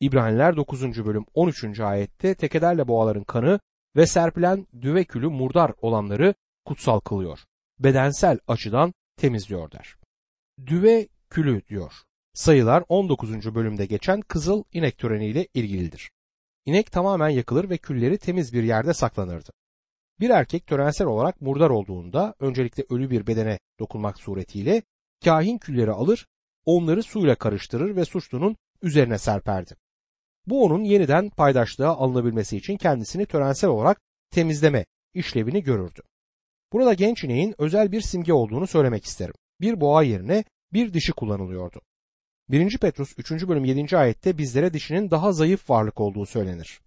İbraniler 0.00 0.56
9. 0.56 1.06
bölüm 1.06 1.26
13. 1.34 1.80
ayette 1.80 2.34
tekelerle 2.34 2.88
boğaların 2.88 3.24
kanı 3.24 3.60
ve 3.96 4.06
serpilen 4.06 4.66
düve 4.82 5.04
külü 5.04 5.28
murdar 5.28 5.72
olanları 5.82 6.34
kutsal 6.64 7.00
kılıyor. 7.00 7.38
Bedensel 7.78 8.38
açıdan 8.48 8.94
temizliyor 9.16 9.70
der. 9.70 9.96
Düve 10.66 11.08
külü 11.30 11.62
diyor. 11.66 11.92
Sayılar 12.34 12.84
19. 12.88 13.54
bölümde 13.54 13.86
geçen 13.86 14.20
kızıl 14.20 14.64
inek 14.72 14.98
töreniyle 14.98 15.46
ilgilidir. 15.54 16.10
İnek 16.64 16.92
tamamen 16.92 17.28
yakılır 17.28 17.70
ve 17.70 17.78
külleri 17.78 18.18
temiz 18.18 18.52
bir 18.52 18.62
yerde 18.62 18.94
saklanırdı. 18.94 19.50
Bir 20.20 20.30
erkek 20.30 20.66
törensel 20.66 21.06
olarak 21.06 21.40
murdar 21.40 21.70
olduğunda 21.70 22.34
öncelikle 22.40 22.84
ölü 22.90 23.10
bir 23.10 23.26
bedene 23.26 23.58
dokunmak 23.78 24.18
suretiyle 24.18 24.82
kahin 25.24 25.58
külleri 25.58 25.90
alır, 25.90 26.26
onları 26.64 27.02
suyla 27.02 27.34
karıştırır 27.34 27.96
ve 27.96 28.04
suçlunun 28.04 28.56
üzerine 28.82 29.18
serperdi. 29.18 29.74
Bu 30.46 30.64
onun 30.64 30.84
yeniden 30.84 31.30
paydaşlığa 31.30 31.96
alınabilmesi 31.96 32.56
için 32.56 32.76
kendisini 32.76 33.26
törensel 33.26 33.70
olarak 33.70 34.00
temizleme 34.30 34.86
işlevini 35.14 35.62
görürdü. 35.62 36.00
Burada 36.72 36.94
genç 36.94 37.24
ineğin 37.24 37.54
özel 37.58 37.92
bir 37.92 38.00
simge 38.00 38.32
olduğunu 38.32 38.66
söylemek 38.66 39.04
isterim. 39.04 39.34
Bir 39.60 39.80
boğa 39.80 40.02
yerine 40.02 40.44
bir 40.72 40.94
dişi 40.94 41.12
kullanılıyordu. 41.12 41.80
1. 42.48 42.78
Petrus 42.78 43.14
3. 43.18 43.30
bölüm 43.30 43.64
7. 43.64 43.96
ayette 43.98 44.38
bizlere 44.38 44.72
dişinin 44.72 45.10
daha 45.10 45.32
zayıf 45.32 45.70
varlık 45.70 46.00
olduğu 46.00 46.26
söylenir. 46.26 46.80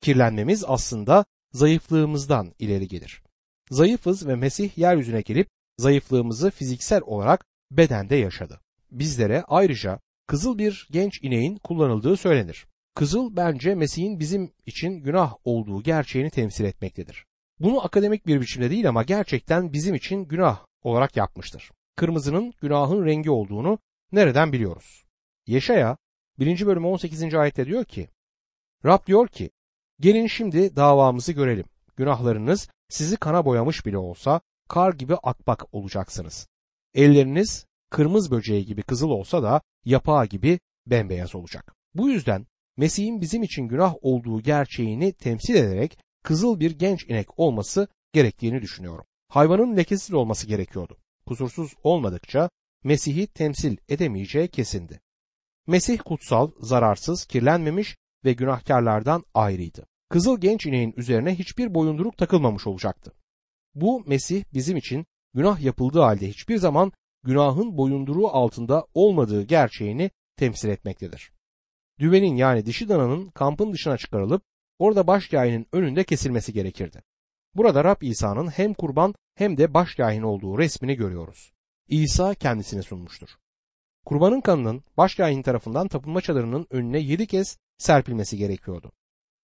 Kirlenmemiz 0.00 0.64
aslında 0.66 1.24
zayıflığımızdan 1.52 2.54
ileri 2.58 2.88
gelir. 2.88 3.22
Zayıfız 3.70 4.28
ve 4.28 4.36
Mesih 4.36 4.78
yeryüzüne 4.78 5.20
gelip 5.20 5.48
zayıflığımızı 5.78 6.50
fiziksel 6.50 7.02
olarak 7.02 7.44
bedende 7.70 8.16
yaşadı. 8.16 8.60
Bizlere 8.90 9.44
ayrıca 9.48 10.00
kızıl 10.26 10.58
bir 10.58 10.88
genç 10.90 11.22
ineğin 11.22 11.56
kullanıldığı 11.56 12.16
söylenir. 12.16 12.66
Kızıl 12.94 13.36
bence 13.36 13.74
Mesih'in 13.74 14.20
bizim 14.20 14.52
için 14.66 14.92
günah 14.92 15.34
olduğu 15.44 15.82
gerçeğini 15.82 16.30
temsil 16.30 16.64
etmektedir. 16.64 17.24
Bunu 17.60 17.84
akademik 17.84 18.26
bir 18.26 18.40
biçimde 18.40 18.70
değil 18.70 18.88
ama 18.88 19.02
gerçekten 19.02 19.72
bizim 19.72 19.94
için 19.94 20.24
günah 20.24 20.64
olarak 20.82 21.16
yapmıştır. 21.16 21.70
Kırmızının 21.96 22.52
günahın 22.60 23.04
rengi 23.06 23.30
olduğunu 23.30 23.78
nereden 24.12 24.52
biliyoruz? 24.52 25.04
Yeşaya 25.46 25.96
1. 26.38 26.66
bölüm 26.66 26.84
18. 26.84 27.34
ayette 27.34 27.66
diyor 27.66 27.84
ki 27.84 28.08
Rab 28.84 29.06
diyor 29.06 29.28
ki 29.28 29.50
gelin 30.00 30.26
şimdi 30.26 30.76
davamızı 30.76 31.32
görelim. 31.32 31.64
Günahlarınız 31.96 32.68
sizi 32.88 33.16
kana 33.16 33.44
boyamış 33.44 33.86
bile 33.86 33.98
olsa 33.98 34.40
kar 34.68 34.92
gibi 34.92 35.14
akbak 35.14 35.74
olacaksınız. 35.74 36.48
Elleriniz 36.94 37.66
kırmızı 37.90 38.30
böceği 38.30 38.66
gibi 38.66 38.82
kızıl 38.82 39.10
olsa 39.10 39.42
da 39.42 39.60
yapağı 39.84 40.26
gibi 40.26 40.60
bembeyaz 40.86 41.34
olacak. 41.34 41.74
Bu 41.94 42.10
yüzden 42.10 42.46
Mesih'in 42.76 43.20
bizim 43.20 43.42
için 43.42 43.68
günah 43.68 43.94
olduğu 44.02 44.40
gerçeğini 44.40 45.12
temsil 45.12 45.54
ederek 45.54 45.98
kızıl 46.22 46.60
bir 46.60 46.70
genç 46.70 47.04
inek 47.04 47.38
olması 47.38 47.88
gerektiğini 48.12 48.62
düşünüyorum. 48.62 49.04
Hayvanın 49.28 49.76
lekesiz 49.76 50.14
olması 50.14 50.46
gerekiyordu. 50.46 50.96
Kusursuz 51.26 51.74
olmadıkça 51.82 52.50
Mesih'i 52.84 53.26
temsil 53.26 53.76
edemeyeceği 53.88 54.48
kesindi. 54.48 55.00
Mesih 55.66 55.98
kutsal, 56.04 56.50
zararsız, 56.60 57.24
kirlenmemiş 57.24 57.96
ve 58.28 58.32
günahkarlardan 58.32 59.24
ayrıydı. 59.34 59.86
Kızıl 60.08 60.40
genç 60.40 60.66
ineğin 60.66 60.94
üzerine 60.96 61.34
hiçbir 61.34 61.74
boyunduruk 61.74 62.16
takılmamış 62.16 62.66
olacaktı. 62.66 63.12
Bu 63.74 64.04
Mesih 64.06 64.44
bizim 64.54 64.76
için 64.76 65.06
günah 65.34 65.60
yapıldığı 65.60 66.00
halde 66.00 66.28
hiçbir 66.28 66.56
zaman 66.56 66.92
günahın 67.24 67.76
boyunduruğu 67.76 68.28
altında 68.28 68.86
olmadığı 68.94 69.42
gerçeğini 69.42 70.10
temsil 70.36 70.68
etmektedir. 70.68 71.32
Düvenin 71.98 72.36
yani 72.36 72.66
dişi 72.66 72.88
dananın 72.88 73.30
kampın 73.30 73.72
dışına 73.72 73.96
çıkarılıp 73.96 74.42
orada 74.78 75.06
başkâhinin 75.06 75.66
önünde 75.72 76.04
kesilmesi 76.04 76.52
gerekirdi. 76.52 77.02
Burada 77.54 77.84
Rab 77.84 78.02
İsa'nın 78.02 78.48
hem 78.48 78.74
kurban 78.74 79.14
hem 79.34 79.56
de 79.56 79.74
başkâhin 79.74 80.22
olduğu 80.22 80.58
resmini 80.58 80.94
görüyoruz. 80.94 81.52
İsa 81.88 82.34
kendisini 82.34 82.82
sunmuştur. 82.82 83.28
Kurbanın 84.04 84.40
kanının 84.40 84.84
başkâhin 84.96 85.42
tarafından 85.42 85.88
tapınma 85.88 86.20
çadırının 86.20 86.66
önüne 86.70 86.98
yedi 86.98 87.26
kez 87.26 87.58
serpilmesi 87.78 88.36
gerekiyordu. 88.36 88.92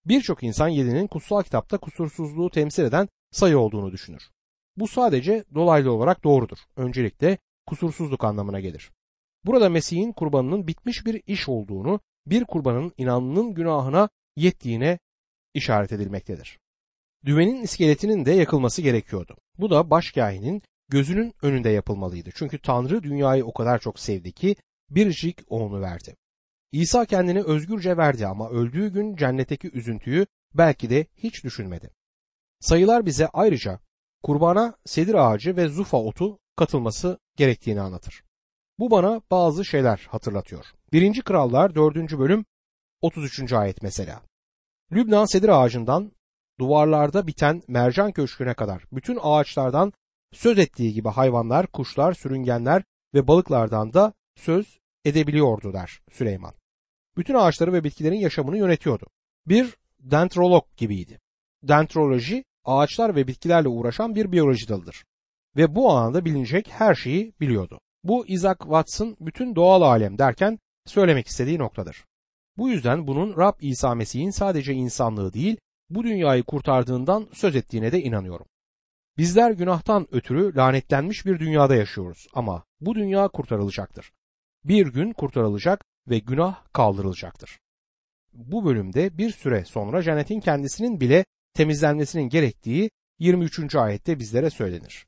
Birçok 0.06 0.42
insan 0.42 0.68
yedinin 0.68 1.06
kutsal 1.06 1.42
kitapta 1.42 1.78
kusursuzluğu 1.78 2.50
temsil 2.50 2.84
eden 2.84 3.08
sayı 3.30 3.58
olduğunu 3.58 3.92
düşünür. 3.92 4.30
Bu 4.76 4.88
sadece 4.88 5.44
dolaylı 5.54 5.92
olarak 5.92 6.24
doğrudur. 6.24 6.58
Öncelikle 6.76 7.38
kusursuzluk 7.66 8.24
anlamına 8.24 8.60
gelir. 8.60 8.90
Burada 9.44 9.68
Mesih'in 9.68 10.12
kurbanının 10.12 10.66
bitmiş 10.66 11.06
bir 11.06 11.22
iş 11.26 11.48
olduğunu, 11.48 12.00
bir 12.26 12.44
kurbanın 12.44 12.92
inanlının 12.96 13.54
günahına 13.54 14.08
yettiğine 14.36 14.98
işaret 15.54 15.92
edilmektedir. 15.92 16.58
Düvenin 17.24 17.62
iskeletinin 17.62 18.24
de 18.24 18.32
yakılması 18.32 18.82
gerekiyordu. 18.82 19.36
Bu 19.58 19.70
da 19.70 19.90
başkahinin 19.90 20.62
gözünün 20.88 21.34
önünde 21.42 21.70
yapılmalıydı. 21.70 22.30
Çünkü 22.34 22.58
Tanrı 22.58 23.02
dünyayı 23.02 23.44
o 23.44 23.52
kadar 23.52 23.78
çok 23.78 24.00
sevdi 24.00 24.32
ki 24.32 24.56
biricik 24.90 25.38
oğlunu 25.46 25.80
verdi. 25.80 26.16
İsa 26.72 27.04
kendini 27.04 27.42
özgürce 27.42 27.96
verdi 27.96 28.26
ama 28.26 28.50
öldüğü 28.50 28.92
gün 28.92 29.16
cennetteki 29.16 29.70
üzüntüyü 29.72 30.26
belki 30.54 30.90
de 30.90 31.06
hiç 31.16 31.44
düşünmedi. 31.44 31.90
Sayılar 32.60 33.06
bize 33.06 33.26
ayrıca 33.26 33.80
kurbana 34.22 34.74
sedir 34.86 35.14
ağacı 35.14 35.56
ve 35.56 35.68
zufa 35.68 35.98
otu 35.98 36.38
katılması 36.56 37.18
gerektiğini 37.36 37.80
anlatır. 37.80 38.24
Bu 38.78 38.90
bana 38.90 39.22
bazı 39.30 39.64
şeyler 39.64 40.06
hatırlatıyor. 40.10 40.64
1. 40.92 41.22
Krallar 41.22 41.74
4. 41.74 42.18
bölüm 42.18 42.44
33. 43.00 43.52
ayet 43.52 43.82
mesela. 43.82 44.22
Lübnan 44.92 45.24
sedir 45.24 45.48
ağacından 45.48 46.12
duvarlarda 46.60 47.26
biten 47.26 47.62
mercan 47.68 48.12
köşküne 48.12 48.54
kadar 48.54 48.84
bütün 48.92 49.18
ağaçlardan 49.22 49.92
söz 50.32 50.58
ettiği 50.58 50.92
gibi 50.92 51.08
hayvanlar, 51.08 51.66
kuşlar, 51.66 52.12
sürüngenler 52.12 52.82
ve 53.14 53.28
balıklardan 53.28 53.92
da 53.92 54.12
söz 54.36 54.78
edebiliyordu 55.04 55.72
der 55.72 56.00
Süleyman. 56.10 56.59
Bütün 57.16 57.34
ağaçları 57.34 57.72
ve 57.72 57.84
bitkilerin 57.84 58.18
yaşamını 58.18 58.58
yönetiyordu. 58.58 59.06
Bir 59.46 59.76
dentrolog 60.00 60.64
gibiydi. 60.76 61.20
Dentroloji 61.62 62.44
ağaçlar 62.64 63.16
ve 63.16 63.26
bitkilerle 63.26 63.68
uğraşan 63.68 64.14
bir 64.14 64.32
biyoloji 64.32 64.68
dalıdır. 64.68 65.04
Ve 65.56 65.74
bu 65.74 65.90
alanda 65.90 66.24
bilinecek 66.24 66.68
her 66.70 66.94
şeyi 66.94 67.32
biliyordu. 67.40 67.80
Bu 68.04 68.26
Isaac 68.26 68.58
Watts'ın 68.58 69.16
bütün 69.20 69.54
doğal 69.56 69.82
alem 69.82 70.18
derken 70.18 70.58
söylemek 70.86 71.26
istediği 71.26 71.58
noktadır. 71.58 72.04
Bu 72.56 72.70
yüzden 72.70 73.06
bunun 73.06 73.36
Rab 73.36 73.54
İsa 73.60 73.94
Mesih'in 73.94 74.30
sadece 74.30 74.72
insanlığı 74.72 75.32
değil, 75.32 75.56
bu 75.90 76.04
dünyayı 76.04 76.42
kurtardığından 76.42 77.28
söz 77.32 77.56
ettiğine 77.56 77.92
de 77.92 78.02
inanıyorum. 78.02 78.46
Bizler 79.18 79.50
günahtan 79.50 80.06
ötürü 80.12 80.56
lanetlenmiş 80.56 81.26
bir 81.26 81.38
dünyada 81.38 81.74
yaşıyoruz 81.74 82.26
ama 82.34 82.64
bu 82.80 82.94
dünya 82.94 83.28
kurtarılacaktır. 83.28 84.12
Bir 84.64 84.86
gün 84.86 85.12
kurtarılacak 85.12 85.84
ve 86.10 86.18
günah 86.18 86.64
kaldırılacaktır. 86.72 87.58
Bu 88.32 88.64
bölümde 88.64 89.18
bir 89.18 89.30
süre 89.30 89.64
sonra 89.64 90.02
cennetin 90.02 90.40
kendisinin 90.40 91.00
bile 91.00 91.24
temizlenmesinin 91.54 92.28
gerektiği 92.28 92.90
23. 93.18 93.74
ayette 93.74 94.18
bizlere 94.18 94.50
söylenir. 94.50 95.06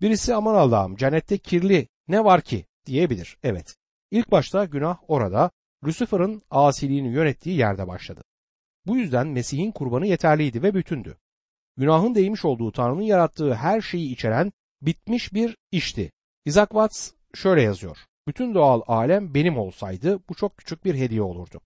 Birisi 0.00 0.34
aman 0.34 0.54
Allah'ım 0.54 0.96
cennette 0.96 1.38
kirli 1.38 1.88
ne 2.08 2.24
var 2.24 2.40
ki 2.40 2.66
diyebilir. 2.86 3.36
Evet. 3.42 3.76
İlk 4.10 4.30
başta 4.30 4.64
günah 4.64 4.98
orada 5.08 5.50
Lucifer'ın 5.84 6.42
asiliğini 6.50 7.12
yönettiği 7.12 7.58
yerde 7.58 7.88
başladı. 7.88 8.22
Bu 8.86 8.96
yüzden 8.96 9.26
Mesih'in 9.26 9.72
kurbanı 9.72 10.06
yeterliydi 10.06 10.62
ve 10.62 10.74
bütündü. 10.74 11.16
Günahın 11.76 12.14
değmiş 12.14 12.44
olduğu 12.44 12.72
Tanrı'nın 12.72 13.02
yarattığı 13.02 13.54
her 13.54 13.80
şeyi 13.80 14.12
içeren 14.12 14.52
bitmiş 14.82 15.34
bir 15.34 15.56
işti. 15.72 16.12
Isaac 16.44 16.68
Watts 16.68 17.12
şöyle 17.34 17.62
yazıyor. 17.62 17.98
Bütün 18.28 18.54
doğal 18.54 18.82
alem 18.86 19.34
benim 19.34 19.58
olsaydı 19.58 20.20
bu 20.28 20.34
çok 20.34 20.56
küçük 20.58 20.84
bir 20.84 20.94
hediye 20.94 21.22
olurdu. 21.22 21.60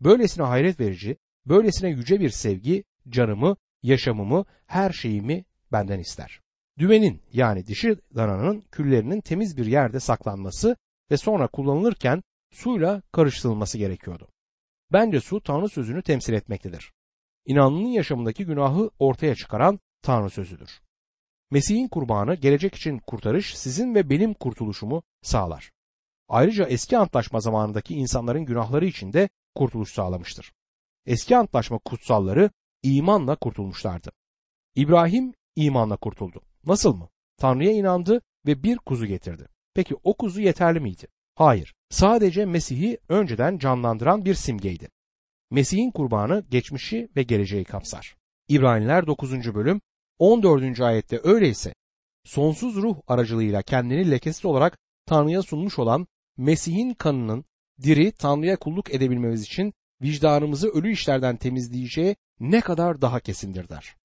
Böylesine 0.00 0.44
hayret 0.46 0.80
verici, 0.80 1.16
böylesine 1.46 1.90
yüce 1.90 2.20
bir 2.20 2.30
sevgi 2.30 2.84
canımı, 3.08 3.56
yaşamımı, 3.82 4.44
her 4.66 4.92
şeyimi 4.92 5.44
benden 5.72 5.98
ister. 5.98 6.40
Düvenin 6.78 7.22
yani 7.32 7.66
dişi 7.66 7.96
dananın 8.14 8.60
küllerinin 8.60 9.20
temiz 9.20 9.56
bir 9.56 9.66
yerde 9.66 10.00
saklanması 10.00 10.76
ve 11.10 11.16
sonra 11.16 11.48
kullanılırken 11.48 12.22
suyla 12.50 13.02
karıştırılması 13.12 13.78
gerekiyordu. 13.78 14.28
Bence 14.92 15.20
su 15.20 15.40
Tanrı 15.40 15.68
sözünü 15.68 16.02
temsil 16.02 16.32
etmektedir. 16.32 16.92
İnanlının 17.46 17.88
yaşamındaki 17.88 18.46
günahı 18.46 18.90
ortaya 18.98 19.34
çıkaran 19.34 19.80
Tanrı 20.02 20.30
sözüdür. 20.30 20.80
Mesih'in 21.50 21.88
kurbanı 21.88 22.34
gelecek 22.34 22.74
için 22.74 22.98
kurtarış 22.98 23.58
sizin 23.58 23.94
ve 23.94 24.10
benim 24.10 24.34
kurtuluşumu 24.34 25.02
sağlar. 25.22 25.70
Ayrıca 26.28 26.64
eski 26.64 26.98
antlaşma 26.98 27.40
zamanındaki 27.40 27.94
insanların 27.94 28.44
günahları 28.44 28.86
için 28.86 29.12
de 29.12 29.28
kurtuluş 29.54 29.92
sağlamıştır. 29.92 30.52
Eski 31.06 31.36
antlaşma 31.36 31.78
kutsalları 31.78 32.50
imanla 32.82 33.36
kurtulmuşlardı. 33.36 34.12
İbrahim 34.74 35.34
imanla 35.56 35.96
kurtuldu. 35.96 36.40
Nasıl 36.66 36.94
mı? 36.94 37.08
Tanrı'ya 37.36 37.72
inandı 37.72 38.20
ve 38.46 38.62
bir 38.62 38.76
kuzu 38.76 39.06
getirdi. 39.06 39.48
Peki 39.74 39.96
o 40.04 40.16
kuzu 40.16 40.40
yeterli 40.40 40.80
miydi? 40.80 41.06
Hayır. 41.34 41.74
Sadece 41.90 42.44
Mesih'i 42.44 42.98
önceden 43.08 43.58
canlandıran 43.58 44.24
bir 44.24 44.34
simgeydi. 44.34 44.88
Mesih'in 45.50 45.90
kurbanı 45.90 46.44
geçmişi 46.50 47.08
ve 47.16 47.22
geleceği 47.22 47.64
kapsar. 47.64 48.16
İbraniler 48.48 49.06
9. 49.06 49.54
bölüm 49.54 49.80
14. 50.18 50.80
ayette 50.80 51.20
öyleyse 51.22 51.74
sonsuz 52.24 52.76
ruh 52.76 52.96
aracılığıyla 53.06 53.62
kendini 53.62 54.10
lekesiz 54.10 54.44
olarak 54.44 54.78
Tanrı'ya 55.06 55.42
sunmuş 55.42 55.78
olan 55.78 56.06
Mesih'in 56.38 56.94
kanının 56.94 57.44
diri 57.82 58.12
Tanrı'ya 58.12 58.56
kulluk 58.56 58.94
edebilmemiz 58.94 59.42
için 59.42 59.72
vicdanımızı 60.02 60.68
ölü 60.68 60.92
işlerden 60.92 61.36
temizleyeceği 61.36 62.16
ne 62.40 62.60
kadar 62.60 63.02
daha 63.02 63.20
kesindir 63.20 63.68
der. 63.68 63.96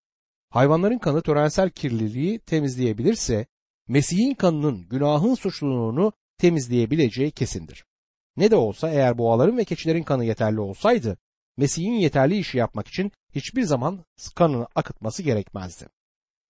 Hayvanların 0.49 0.97
kanı 0.97 1.21
törensel 1.21 1.69
kirliliği 1.69 2.39
temizleyebilirse 2.39 3.45
Mesih'in 3.87 4.33
kanının 4.33 4.89
günahın 4.89 5.35
suçluluğunu 5.35 6.13
temizleyebileceği 6.37 7.31
kesindir. 7.31 7.85
Ne 8.37 8.51
de 8.51 8.55
olsa 8.55 8.89
eğer 8.89 9.17
boğaların 9.17 9.57
ve 9.57 9.63
keçilerin 9.63 10.03
kanı 10.03 10.25
yeterli 10.25 10.59
olsaydı 10.59 11.17
Mesih'in 11.57 11.93
yeterli 11.93 12.37
işi 12.37 12.57
yapmak 12.57 12.87
için 12.87 13.11
hiçbir 13.35 13.63
zaman 13.63 14.05
kanını 14.35 14.67
akıtması 14.75 15.23
gerekmezdi. 15.23 15.87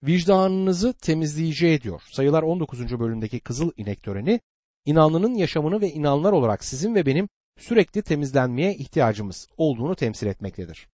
Vicdanınızı 0.04 0.94
temizleyeceği 0.94 1.82
diyor. 1.82 2.02
Sayılar 2.12 2.44
19. 2.44 3.00
bölümdeki 3.00 3.40
kızıl 3.40 3.72
inek 3.78 4.04
töreni 4.04 4.40
inanlının 4.86 5.34
yaşamını 5.36 5.82
ve 5.82 5.92
inanlar 5.92 6.32
olarak 6.32 6.64
sizin 6.64 6.96
ve 6.96 7.06
benim 7.06 7.30
sürekli 7.60 8.02
temizlenmeye 8.02 8.76
ihtiyacımız 8.76 9.48
olduğunu 9.58 9.96
temsil 9.96 10.28
etmektedir. 10.28 10.88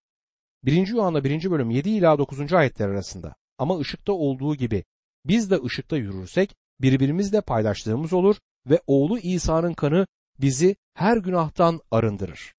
1. 0.64 0.86
Yuhanna 0.86 1.24
1. 1.24 1.50
bölüm 1.50 1.70
7 1.70 1.90
ila 1.90 2.18
9. 2.18 2.52
ayetler 2.52 2.88
arasında 2.88 3.34
ama 3.58 3.78
ışıkta 3.78 4.12
olduğu 4.12 4.54
gibi 4.54 4.84
biz 5.26 5.50
de 5.50 5.62
ışıkta 5.64 5.96
yürürsek 5.96 6.56
birbirimizle 6.80 7.40
paylaştığımız 7.40 8.12
olur 8.12 8.36
ve 8.66 8.80
oğlu 8.86 9.18
İsa'nın 9.18 9.74
kanı 9.74 10.06
bizi 10.40 10.76
her 10.94 11.16
günahtan 11.16 11.80
arındırır. 11.90 12.54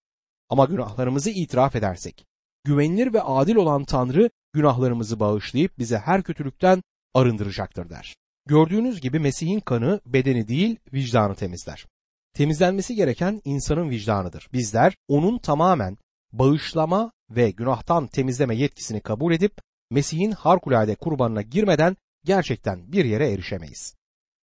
Ama 0.49 0.65
günahlarımızı 0.65 1.29
itiraf 1.29 1.75
edersek, 1.75 2.25
güvenilir 2.63 3.13
ve 3.13 3.21
adil 3.21 3.55
olan 3.55 3.83
Tanrı 3.83 4.29
günahlarımızı 4.53 5.19
bağışlayıp 5.19 5.79
bize 5.79 5.97
her 5.97 6.23
kötülükten 6.23 6.83
arındıracaktır 7.13 7.89
der. 7.89 8.15
Gördüğünüz 8.51 9.01
gibi 9.01 9.19
Mesih'in 9.19 9.59
kanı 9.59 10.01
bedeni 10.05 10.47
değil 10.47 10.75
vicdanı 10.93 11.35
temizler. 11.35 11.85
Temizlenmesi 12.33 12.95
gereken 12.95 13.41
insanın 13.45 13.89
vicdanıdır. 13.89 14.47
Bizler 14.53 14.95
onun 15.07 15.37
tamamen 15.37 15.97
bağışlama 16.31 17.11
ve 17.29 17.51
günahtan 17.51 18.07
temizleme 18.07 18.55
yetkisini 18.55 19.01
kabul 19.01 19.33
edip 19.33 19.53
Mesih'in 19.91 20.31
harikulade 20.31 20.95
kurbanına 20.95 21.41
girmeden 21.41 21.97
gerçekten 22.25 22.91
bir 22.91 23.05
yere 23.05 23.31
erişemeyiz. 23.31 23.95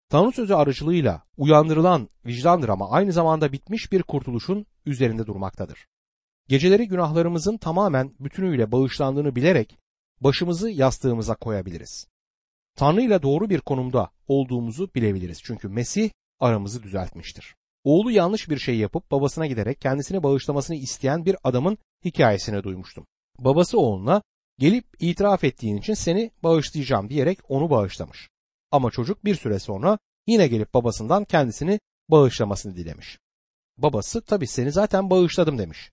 Tanrı 0.08 0.32
sözü 0.32 0.54
aracılığıyla 0.54 1.22
uyandırılan 1.36 2.08
vicdandır 2.26 2.68
ama 2.68 2.90
aynı 2.90 3.12
zamanda 3.12 3.52
bitmiş 3.52 3.92
bir 3.92 4.02
kurtuluşun 4.02 4.66
üzerinde 4.86 5.26
durmaktadır. 5.26 5.86
Geceleri 6.48 6.88
günahlarımızın 6.88 7.56
tamamen 7.56 8.14
bütünüyle 8.20 8.72
bağışlandığını 8.72 9.36
bilerek 9.36 9.78
başımızı 10.20 10.70
yastığımıza 10.70 11.34
koyabiliriz. 11.34 12.06
Tanrı 12.76 13.02
ile 13.02 13.22
doğru 13.22 13.50
bir 13.50 13.60
konumda 13.60 14.10
olduğumuzu 14.28 14.90
bilebiliriz. 14.94 15.40
Çünkü 15.42 15.68
Mesih 15.68 16.10
aramızı 16.40 16.82
düzeltmiştir. 16.82 17.54
Oğlu 17.84 18.10
yanlış 18.10 18.50
bir 18.50 18.58
şey 18.58 18.76
yapıp 18.76 19.10
babasına 19.10 19.46
giderek 19.46 19.80
kendisini 19.80 20.22
bağışlamasını 20.22 20.76
isteyen 20.76 21.24
bir 21.24 21.36
adamın 21.44 21.78
hikayesini 22.04 22.62
duymuştum. 22.62 23.06
Babası 23.38 23.78
oğluna 23.78 24.22
gelip 24.58 24.84
itiraf 25.00 25.44
ettiğin 25.44 25.76
için 25.76 25.94
seni 25.94 26.30
bağışlayacağım 26.42 27.08
diyerek 27.08 27.38
onu 27.48 27.70
bağışlamış. 27.70 28.28
Ama 28.70 28.90
çocuk 28.90 29.24
bir 29.24 29.34
süre 29.34 29.58
sonra 29.58 29.98
yine 30.26 30.48
gelip 30.48 30.74
babasından 30.74 31.24
kendisini 31.24 31.80
bağışlamasını 32.08 32.76
dilemiş. 32.76 33.18
Babası 33.78 34.22
tabii 34.22 34.46
seni 34.46 34.72
zaten 34.72 35.10
bağışladım 35.10 35.58
demiş. 35.58 35.90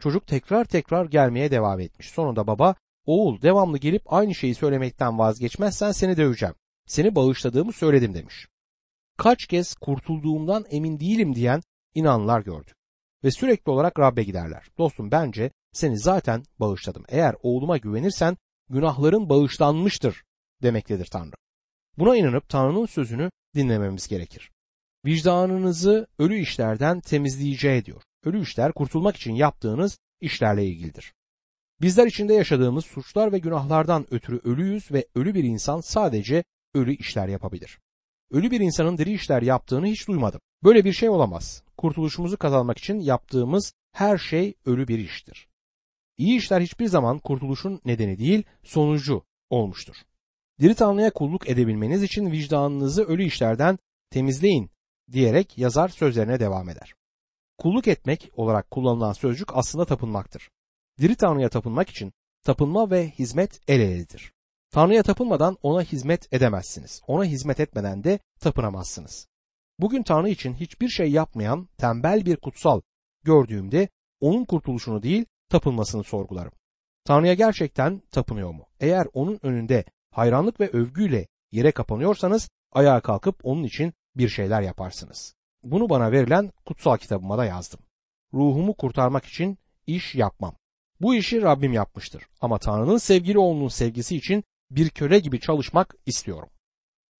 Çocuk 0.00 0.26
tekrar 0.26 0.64
tekrar 0.64 1.06
gelmeye 1.06 1.50
devam 1.50 1.80
etmiş. 1.80 2.10
Sonunda 2.10 2.46
baba 2.46 2.74
oğul 3.06 3.42
devamlı 3.42 3.78
gelip 3.78 4.12
aynı 4.12 4.34
şeyi 4.34 4.54
söylemekten 4.54 5.18
vazgeçmezsen 5.18 5.92
seni 5.92 6.16
döveceğim. 6.16 6.54
Seni 6.86 7.14
bağışladığımı 7.14 7.72
söyledim 7.72 8.14
demiş. 8.14 8.46
Kaç 9.16 9.46
kez 9.46 9.74
kurtulduğumdan 9.74 10.64
emin 10.70 11.00
değilim 11.00 11.34
diyen 11.34 11.62
inanlar 11.94 12.40
gördük. 12.40 12.76
Ve 13.24 13.30
sürekli 13.30 13.70
olarak 13.70 13.98
Rab'be 13.98 14.22
giderler. 14.22 14.66
Dostum 14.78 15.10
bence 15.10 15.50
seni 15.72 15.98
zaten 15.98 16.42
bağışladım. 16.60 17.04
Eğer 17.08 17.36
oğluma 17.42 17.76
güvenirsen 17.76 18.36
günahların 18.70 19.28
bağışlanmıştır 19.28 20.22
demektedir 20.62 21.06
Tanrı. 21.06 21.34
Buna 21.98 22.16
inanıp 22.16 22.48
Tanrı'nın 22.48 22.86
sözünü 22.86 23.30
dinlememiz 23.54 24.08
gerekir. 24.08 24.50
Vicdanınızı 25.04 26.06
ölü 26.18 26.38
işlerden 26.38 27.00
temizleyeceği 27.00 27.84
diyor. 27.84 28.02
Ölü 28.24 28.42
işler 28.42 28.72
kurtulmak 28.72 29.16
için 29.16 29.34
yaptığınız 29.34 29.98
işlerle 30.20 30.66
ilgilidir. 30.66 31.12
Bizler 31.82 32.06
içinde 32.06 32.34
yaşadığımız 32.34 32.84
suçlar 32.84 33.32
ve 33.32 33.38
günahlardan 33.38 34.06
ötürü 34.10 34.40
ölüyüz 34.44 34.92
ve 34.92 35.06
ölü 35.14 35.34
bir 35.34 35.44
insan 35.44 35.80
sadece 35.80 36.44
ölü 36.74 36.96
işler 36.96 37.28
yapabilir. 37.28 37.78
Ölü 38.30 38.50
bir 38.50 38.60
insanın 38.60 38.98
diri 38.98 39.12
işler 39.12 39.42
yaptığını 39.42 39.86
hiç 39.86 40.08
duymadım. 40.08 40.40
Böyle 40.64 40.84
bir 40.84 40.92
şey 40.92 41.08
olamaz. 41.08 41.62
Kurtuluşumuzu 41.76 42.36
kazanmak 42.36 42.78
için 42.78 43.00
yaptığımız 43.00 43.72
her 43.92 44.18
şey 44.18 44.54
ölü 44.66 44.88
bir 44.88 44.98
iştir. 44.98 45.48
İyi 46.18 46.38
işler 46.38 46.60
hiçbir 46.60 46.86
zaman 46.86 47.18
kurtuluşun 47.18 47.80
nedeni 47.84 48.18
değil, 48.18 48.42
sonucu 48.62 49.24
olmuştur. 49.50 49.96
Diri 50.60 50.74
Tanrı'ya 50.74 51.10
kulluk 51.10 51.48
edebilmeniz 51.48 52.02
için 52.02 52.30
vicdanınızı 52.30 53.04
ölü 53.04 53.24
işlerden 53.24 53.78
temizleyin 54.10 54.70
diyerek 55.12 55.58
yazar 55.58 55.88
sözlerine 55.88 56.40
devam 56.40 56.68
eder. 56.68 56.94
Kulluk 57.58 57.88
etmek 57.88 58.30
olarak 58.36 58.70
kullanılan 58.70 59.12
sözcük 59.12 59.56
aslında 59.56 59.84
tapınmaktır. 59.84 60.48
Diri 61.02 61.16
Tanrı'ya 61.16 61.48
tapınmak 61.48 61.88
için 61.88 62.12
tapınma 62.44 62.90
ve 62.90 63.10
hizmet 63.10 63.60
el 63.68 63.80
eledir. 63.80 64.32
Tanrı'ya 64.70 65.02
tapınmadan 65.02 65.56
ona 65.62 65.82
hizmet 65.82 66.32
edemezsiniz. 66.32 67.02
Ona 67.06 67.24
hizmet 67.24 67.60
etmeden 67.60 68.04
de 68.04 68.18
tapınamazsınız. 68.40 69.28
Bugün 69.78 70.02
Tanrı 70.02 70.28
için 70.28 70.54
hiçbir 70.54 70.88
şey 70.88 71.10
yapmayan 71.10 71.68
tembel 71.78 72.26
bir 72.26 72.36
kutsal 72.36 72.80
gördüğümde 73.24 73.88
onun 74.20 74.44
kurtuluşunu 74.44 75.02
değil 75.02 75.24
tapınmasını 75.48 76.04
sorgularım. 76.04 76.52
Tanrı'ya 77.04 77.34
gerçekten 77.34 78.02
tapınıyor 78.10 78.50
mu? 78.50 78.66
Eğer 78.80 79.06
onun 79.12 79.38
önünde 79.42 79.84
hayranlık 80.10 80.60
ve 80.60 80.68
övgüyle 80.68 81.26
yere 81.52 81.72
kapanıyorsanız 81.72 82.50
ayağa 82.72 83.00
kalkıp 83.00 83.40
onun 83.42 83.64
için 83.64 83.92
bir 84.16 84.28
şeyler 84.28 84.62
yaparsınız. 84.62 85.34
Bunu 85.64 85.88
bana 85.88 86.12
verilen 86.12 86.52
kutsal 86.66 86.96
kitabıma 86.96 87.38
da 87.38 87.44
yazdım. 87.44 87.80
Ruhumu 88.34 88.74
kurtarmak 88.74 89.24
için 89.24 89.58
iş 89.86 90.14
yapmam. 90.14 90.61
Bu 91.02 91.14
işi 91.14 91.42
Rabbim 91.42 91.72
yapmıştır 91.72 92.22
ama 92.40 92.58
Tanrı'nın 92.58 92.96
sevgili 92.96 93.38
oğlunun 93.38 93.68
sevgisi 93.68 94.16
için 94.16 94.44
bir 94.70 94.90
köle 94.90 95.18
gibi 95.18 95.40
çalışmak 95.40 95.94
istiyorum. 96.06 96.48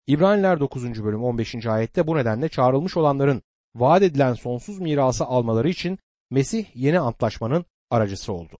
İbraniler 0.06 0.60
9. 0.60 1.04
bölüm 1.04 1.24
15. 1.24 1.66
ayette 1.66 2.06
bu 2.06 2.16
nedenle 2.16 2.48
çağrılmış 2.48 2.96
olanların 2.96 3.42
vaat 3.74 4.02
edilen 4.02 4.34
sonsuz 4.34 4.78
mirası 4.78 5.24
almaları 5.24 5.68
için 5.68 5.98
Mesih 6.30 6.66
yeni 6.74 7.00
antlaşmanın 7.00 7.64
aracısı 7.90 8.32
oldu. 8.32 8.58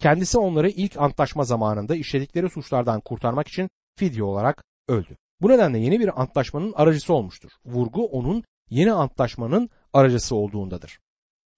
Kendisi 0.00 0.38
onları 0.38 0.68
ilk 0.68 0.96
antlaşma 0.96 1.44
zamanında 1.44 1.96
işledikleri 1.96 2.50
suçlardan 2.50 3.00
kurtarmak 3.00 3.48
için 3.48 3.70
fidye 3.98 4.22
olarak 4.22 4.64
öldü. 4.88 5.16
Bu 5.40 5.48
nedenle 5.48 5.78
yeni 5.78 6.00
bir 6.00 6.22
antlaşmanın 6.22 6.72
aracısı 6.72 7.14
olmuştur. 7.14 7.50
Vurgu 7.64 8.06
onun 8.06 8.44
yeni 8.70 8.92
antlaşmanın 8.92 9.70
aracısı 9.92 10.36
olduğundadır. 10.36 10.98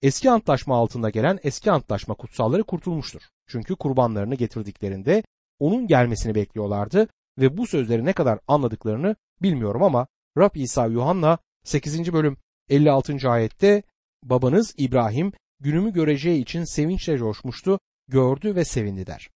Eski 0.01 0.31
antlaşma 0.31 0.75
altında 0.75 1.09
gelen 1.09 1.39
eski 1.43 1.71
antlaşma 1.71 2.15
kutsalları 2.15 2.63
kurtulmuştur. 2.63 3.21
Çünkü 3.47 3.75
kurbanlarını 3.75 4.35
getirdiklerinde 4.35 5.23
onun 5.59 5.87
gelmesini 5.87 6.35
bekliyorlardı 6.35 7.07
ve 7.37 7.57
bu 7.57 7.67
sözleri 7.67 8.05
ne 8.05 8.13
kadar 8.13 8.39
anladıklarını 8.47 9.15
bilmiyorum 9.41 9.83
ama 9.83 10.07
Rab 10.37 10.55
İsa 10.55 10.85
Yuhanna 10.85 11.37
8. 11.63 12.13
bölüm 12.13 12.37
56. 12.69 13.29
ayette 13.29 13.83
babanız 14.23 14.75
İbrahim 14.77 15.31
günümü 15.59 15.93
göreceği 15.93 16.41
için 16.41 16.63
sevinçle 16.63 17.17
coşmuştu, 17.17 17.79
gördü 18.07 18.55
ve 18.55 18.65
sevindi 18.65 19.07
der. 19.07 19.29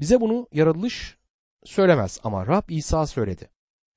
Bize 0.00 0.20
bunu 0.20 0.48
yaratılış 0.52 1.16
söylemez 1.64 2.20
ama 2.24 2.46
Rab 2.46 2.68
İsa 2.68 3.06
söyledi. 3.06 3.50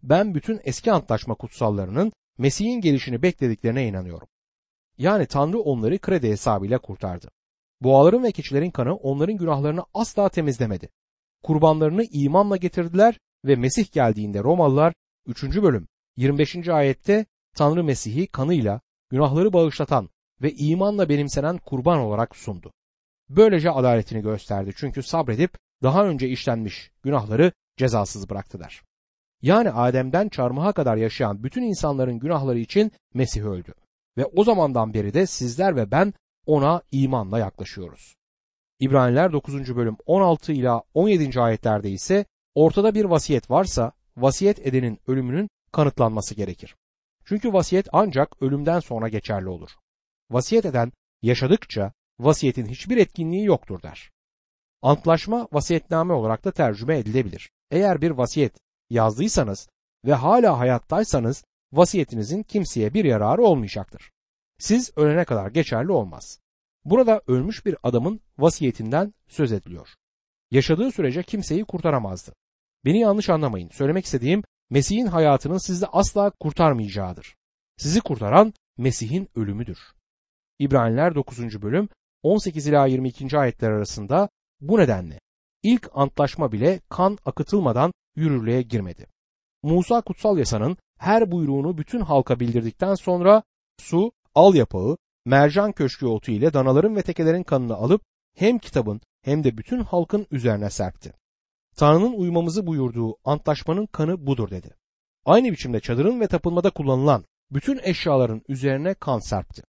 Ben 0.04 0.36
bütün 0.36 0.62
eski 0.64 0.92
antlaşma 0.92 1.36
kutsallarının 1.36 2.12
Mesih'in 2.38 2.82
gelişini 2.82 3.22
beklediklerine 3.22 3.88
inanıyorum. 3.88 4.28
Yani 5.00 5.26
Tanrı 5.26 5.60
onları 5.60 6.00
kredi 6.00 6.30
hesabıyla 6.30 6.80
kurtardı. 6.80 7.32
Boğaların 7.82 8.24
ve 8.24 8.32
keçilerin 8.32 8.72
kanı 8.72 8.96
onların 8.96 9.38
günahlarını 9.38 9.84
asla 9.94 10.30
temizlemedi. 10.30 10.90
Kurbanlarını 11.44 12.04
imanla 12.04 12.58
getirdiler 12.58 13.20
ve 13.46 13.56
Mesih 13.56 13.92
geldiğinde 13.92 14.44
Romalılar 14.44 14.94
3. 15.28 15.44
bölüm 15.44 15.88
25. 16.18 16.68
ayette 16.68 17.26
Tanrı 17.56 17.84
Mesih'i 17.84 18.28
kanıyla 18.28 18.82
günahları 19.10 19.54
bağışlatan 19.54 20.10
ve 20.42 20.54
imanla 20.54 21.10
benimsenen 21.10 21.58
kurban 21.58 22.00
olarak 22.00 22.36
sundu. 22.36 22.74
Böylece 23.30 23.72
adaletini 23.72 24.22
gösterdi 24.22 24.72
çünkü 24.76 25.04
sabredip 25.04 25.58
daha 25.84 26.06
önce 26.06 26.30
işlenmiş 26.30 26.92
günahları 27.04 27.52
cezasız 27.78 28.30
bıraktılar. 28.30 28.84
Yani 29.42 29.72
Adem'den 29.72 30.30
çarmıha 30.30 30.74
kadar 30.74 30.98
yaşayan 30.98 31.44
bütün 31.44 31.62
insanların 31.62 32.20
günahları 32.20 32.60
için 32.60 32.92
Mesih 33.14 33.44
öldü. 33.44 33.74
Ve 34.20 34.26
o 34.26 34.44
zamandan 34.44 34.94
beri 34.94 35.14
de 35.14 35.28
sizler 35.28 35.76
ve 35.76 35.92
ben 35.92 36.14
ona 36.46 36.82
imanla 36.92 37.40
yaklaşıyoruz. 37.40 38.16
İbraniler 38.80 39.34
9. 39.34 39.76
bölüm 39.76 39.98
16 40.06 40.52
ila 40.52 40.84
17. 40.94 41.40
ayetlerde 41.42 41.90
ise 41.92 42.26
ortada 42.56 42.96
bir 42.96 43.06
vasiyet 43.06 43.52
varsa 43.52 43.92
vasiyet 44.18 44.68
edenin 44.68 45.00
ölümünün 45.08 45.50
kanıtlanması 45.72 46.36
gerekir. 46.36 46.76
Çünkü 47.26 47.54
vasiyet 47.54 47.88
ancak 47.92 48.42
ölümden 48.42 48.80
sonra 48.80 49.08
geçerli 49.08 49.50
olur. 49.50 49.70
Vasiyet 50.32 50.66
eden 50.66 50.92
yaşadıkça 51.22 51.94
vasiyetin 52.20 52.66
hiçbir 52.66 52.98
etkinliği 52.98 53.46
yoktur 53.46 53.82
der. 53.82 54.12
Antlaşma 54.82 55.48
vasiyetname 55.52 56.14
olarak 56.14 56.46
da 56.46 56.52
tercüme 56.52 56.98
edilebilir. 56.98 57.52
Eğer 57.72 58.02
bir 58.02 58.12
vasiyet 58.12 58.58
yazdıysanız 58.90 59.70
ve 60.06 60.14
hala 60.14 60.60
hayattaysanız 60.60 61.44
vasiyetinizin 61.74 62.44
kimseye 62.44 62.94
bir 62.94 63.06
yararı 63.06 63.44
olmayacaktır. 63.44 64.12
Siz 64.58 64.92
ölene 64.96 65.26
kadar 65.26 65.52
geçerli 65.52 65.92
olmaz. 65.92 66.40
Burada 66.86 67.22
ölmüş 67.28 67.66
bir 67.66 67.76
adamın 67.84 68.22
vasiyetinden 68.38 69.14
söz 69.28 69.52
ediliyor. 69.52 69.90
Yaşadığı 70.52 70.92
sürece 70.92 71.24
kimseyi 71.24 71.66
kurtaramazdı. 71.66 72.34
Beni 72.86 73.00
yanlış 73.00 73.30
anlamayın. 73.30 73.70
Söylemek 73.70 74.06
istediğim 74.06 74.44
Mesih'in 74.70 75.06
hayatının 75.06 75.58
sizi 75.58 75.88
asla 75.88 76.30
kurtarmayacağıdır. 76.30 77.36
Sizi 77.78 78.02
kurtaran 78.02 78.54
Mesih'in 78.78 79.30
ölümüdür. 79.36 79.80
İbraniler 80.60 81.16
9. 81.16 81.62
bölüm 81.62 81.90
18 82.24 82.68
ila 82.68 82.86
22. 82.86 83.38
ayetler 83.38 83.72
arasında 83.72 84.30
bu 84.62 84.78
nedenle 84.78 85.20
ilk 85.64 85.90
antlaşma 85.94 86.52
bile 86.52 86.80
kan 86.90 87.18
akıtılmadan 87.26 87.92
yürürlüğe 88.16 88.62
girmedi. 88.62 89.08
Musa 89.64 90.02
kutsal 90.02 90.38
yasanın 90.38 90.78
her 91.00 91.32
buyruğunu 91.32 91.78
bütün 91.78 92.00
halka 92.00 92.40
bildirdikten 92.40 92.96
sonra 92.96 93.44
su, 93.78 94.12
al 94.36 94.56
yapağı, 94.56 94.98
mercan 95.26 95.72
köşkü 95.72 96.06
otu 96.06 96.32
ile 96.32 96.54
danaların 96.54 96.96
ve 96.96 97.02
tekelerin 97.02 97.44
kanını 97.44 97.76
alıp 97.76 98.02
hem 98.36 98.60
kitabın 98.60 99.02
hem 99.22 99.44
de 99.44 99.58
bütün 99.58 99.80
halkın 99.80 100.28
üzerine 100.32 100.70
serpti. 100.70 101.14
Tanrı'nın 101.76 102.14
uymamızı 102.14 102.68
buyurduğu 102.68 103.16
antlaşmanın 103.24 103.86
kanı 103.86 104.28
budur 104.28 104.50
dedi. 104.50 104.76
Aynı 105.26 105.52
biçimde 105.52 105.80
çadırın 105.80 106.20
ve 106.20 106.28
tapınmada 106.28 106.70
kullanılan 106.70 107.26
bütün 107.52 107.80
eşyaların 107.84 108.42
üzerine 108.48 108.94
kan 108.94 109.20
serpti. 109.20 109.64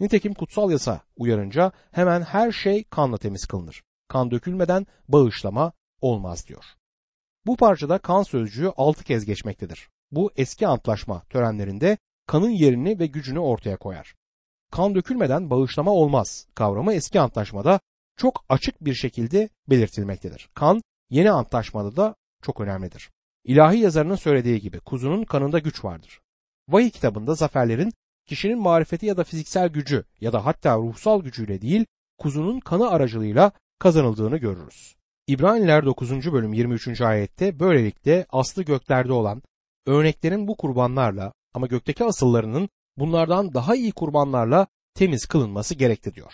Nitekim 0.00 0.34
kutsal 0.34 0.70
yasa 0.70 1.00
uyarınca 1.16 1.72
hemen 1.90 2.22
her 2.22 2.52
şey 2.52 2.84
kanla 2.84 3.18
temiz 3.18 3.46
kılınır. 3.46 3.82
Kan 4.08 4.30
dökülmeden 4.30 4.86
bağışlama 5.08 5.72
olmaz 6.00 6.46
diyor. 6.48 6.64
Bu 7.46 7.56
parçada 7.56 7.98
kan 7.98 8.22
sözcüğü 8.22 8.72
altı 8.76 9.04
kez 9.04 9.24
geçmektedir. 9.24 9.88
Bu 10.12 10.30
eski 10.36 10.66
antlaşma 10.66 11.22
törenlerinde 11.30 11.98
kanın 12.26 12.50
yerini 12.50 12.98
ve 12.98 13.06
gücünü 13.06 13.38
ortaya 13.38 13.76
koyar. 13.76 14.14
Kan 14.70 14.94
dökülmeden 14.94 15.50
bağışlama 15.50 15.90
olmaz 15.90 16.46
kavramı 16.54 16.94
eski 16.94 17.20
antlaşmada 17.20 17.80
çok 18.16 18.44
açık 18.48 18.84
bir 18.84 18.94
şekilde 18.94 19.48
belirtilmektedir. 19.70 20.50
Kan 20.54 20.82
yeni 21.10 21.30
antlaşmada 21.30 21.96
da 21.96 22.14
çok 22.42 22.60
önemlidir. 22.60 23.10
İlahi 23.44 23.78
yazarının 23.78 24.14
söylediği 24.14 24.60
gibi 24.60 24.80
kuzunun 24.80 25.24
kanında 25.24 25.58
güç 25.58 25.84
vardır. 25.84 26.20
Vahiy 26.68 26.90
kitabında 26.90 27.34
zaferlerin 27.34 27.92
kişinin 28.26 28.58
marifeti 28.58 29.06
ya 29.06 29.16
da 29.16 29.24
fiziksel 29.24 29.68
gücü 29.68 30.04
ya 30.20 30.32
da 30.32 30.46
hatta 30.46 30.76
ruhsal 30.76 31.22
gücüyle 31.22 31.62
değil 31.62 31.86
kuzunun 32.18 32.60
kanı 32.60 32.90
aracılığıyla 32.90 33.52
kazanıldığını 33.78 34.36
görürüz. 34.36 34.96
İbraniler 35.26 35.84
9. 35.84 36.32
bölüm 36.32 36.52
23. 36.52 37.00
ayette 37.00 37.60
böylelikle 37.60 38.26
aslı 38.30 38.62
göklerde 38.62 39.12
olan 39.12 39.42
örneklerin 39.86 40.48
bu 40.48 40.56
kurbanlarla 40.56 41.32
ama 41.54 41.66
gökteki 41.66 42.04
asıllarının 42.04 42.68
bunlardan 42.96 43.54
daha 43.54 43.74
iyi 43.74 43.92
kurbanlarla 43.92 44.66
temiz 44.94 45.26
kılınması 45.26 45.74
gerekti 45.74 46.14
diyor. 46.14 46.32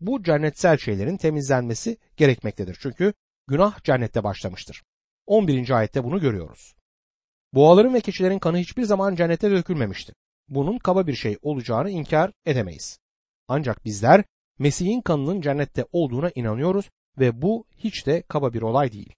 Bu 0.00 0.22
cennetsel 0.22 0.78
şeylerin 0.78 1.16
temizlenmesi 1.16 1.96
gerekmektedir. 2.16 2.78
Çünkü 2.80 3.12
günah 3.48 3.84
cennette 3.84 4.24
başlamıştır. 4.24 4.82
11. 5.26 5.70
ayette 5.70 6.04
bunu 6.04 6.20
görüyoruz. 6.20 6.74
Boğaların 7.54 7.94
ve 7.94 8.00
keçilerin 8.00 8.38
kanı 8.38 8.58
hiçbir 8.58 8.82
zaman 8.82 9.14
cennette 9.14 9.50
dökülmemişti. 9.50 10.12
Bunun 10.48 10.78
kaba 10.78 11.06
bir 11.06 11.14
şey 11.14 11.38
olacağını 11.42 11.90
inkar 11.90 12.32
edemeyiz. 12.46 12.98
Ancak 13.48 13.84
bizler 13.84 14.24
Mesih'in 14.58 15.00
kanının 15.00 15.40
cennette 15.40 15.84
olduğuna 15.92 16.30
inanıyoruz 16.34 16.90
ve 17.18 17.42
bu 17.42 17.64
hiç 17.78 18.06
de 18.06 18.22
kaba 18.22 18.52
bir 18.52 18.62
olay 18.62 18.92
değil. 18.92 19.14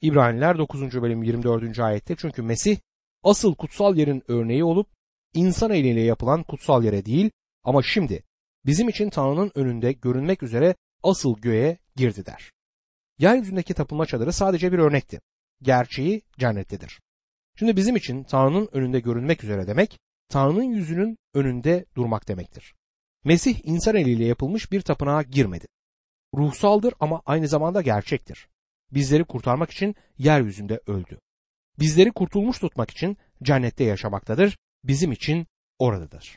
İbraniler 0.00 0.58
9. 0.58 1.02
bölüm 1.02 1.22
24. 1.22 1.78
ayette 1.78 2.16
çünkü 2.16 2.42
Mesih 2.42 2.78
asıl 3.22 3.54
kutsal 3.54 3.96
yerin 3.96 4.22
örneği 4.28 4.64
olup 4.64 4.86
insan 5.34 5.70
eliyle 5.70 6.00
yapılan 6.00 6.42
kutsal 6.42 6.84
yere 6.84 7.04
değil 7.04 7.30
ama 7.64 7.82
şimdi 7.82 8.22
bizim 8.66 8.88
için 8.88 9.10
Tanrı'nın 9.10 9.52
önünde 9.54 9.92
görünmek 9.92 10.42
üzere 10.42 10.74
asıl 11.02 11.38
göğe 11.40 11.78
girdi 11.96 12.26
der. 12.26 12.52
Yeryüzündeki 13.18 13.74
tapınma 13.74 14.06
çadırı 14.06 14.32
sadece 14.32 14.72
bir 14.72 14.78
örnekti. 14.78 15.20
Gerçeği 15.62 16.22
cennettedir. 16.38 17.00
Şimdi 17.58 17.76
bizim 17.76 17.96
için 17.96 18.24
Tanrı'nın 18.24 18.68
önünde 18.72 19.00
görünmek 19.00 19.44
üzere 19.44 19.66
demek, 19.66 19.98
Tanrı'nın 20.28 20.62
yüzünün 20.62 21.18
önünde 21.34 21.84
durmak 21.96 22.28
demektir. 22.28 22.74
Mesih 23.24 23.60
insan 23.64 23.96
eliyle 23.96 24.24
yapılmış 24.24 24.72
bir 24.72 24.80
tapınağa 24.80 25.22
girmedi. 25.22 25.66
Ruhsaldır 26.34 26.94
ama 27.00 27.22
aynı 27.26 27.48
zamanda 27.48 27.82
gerçektir. 27.82 28.48
Bizleri 28.92 29.24
kurtarmak 29.24 29.70
için 29.70 29.94
yeryüzünde 30.18 30.80
öldü. 30.86 31.18
bizleri 31.80 32.12
kurtulmuş 32.12 32.58
tutmak 32.58 32.90
için 32.90 33.16
cennette 33.42 33.84
yaşamaktadır, 33.84 34.58
bizim 34.84 35.12
için 35.12 35.46
oradadır. 35.78 36.36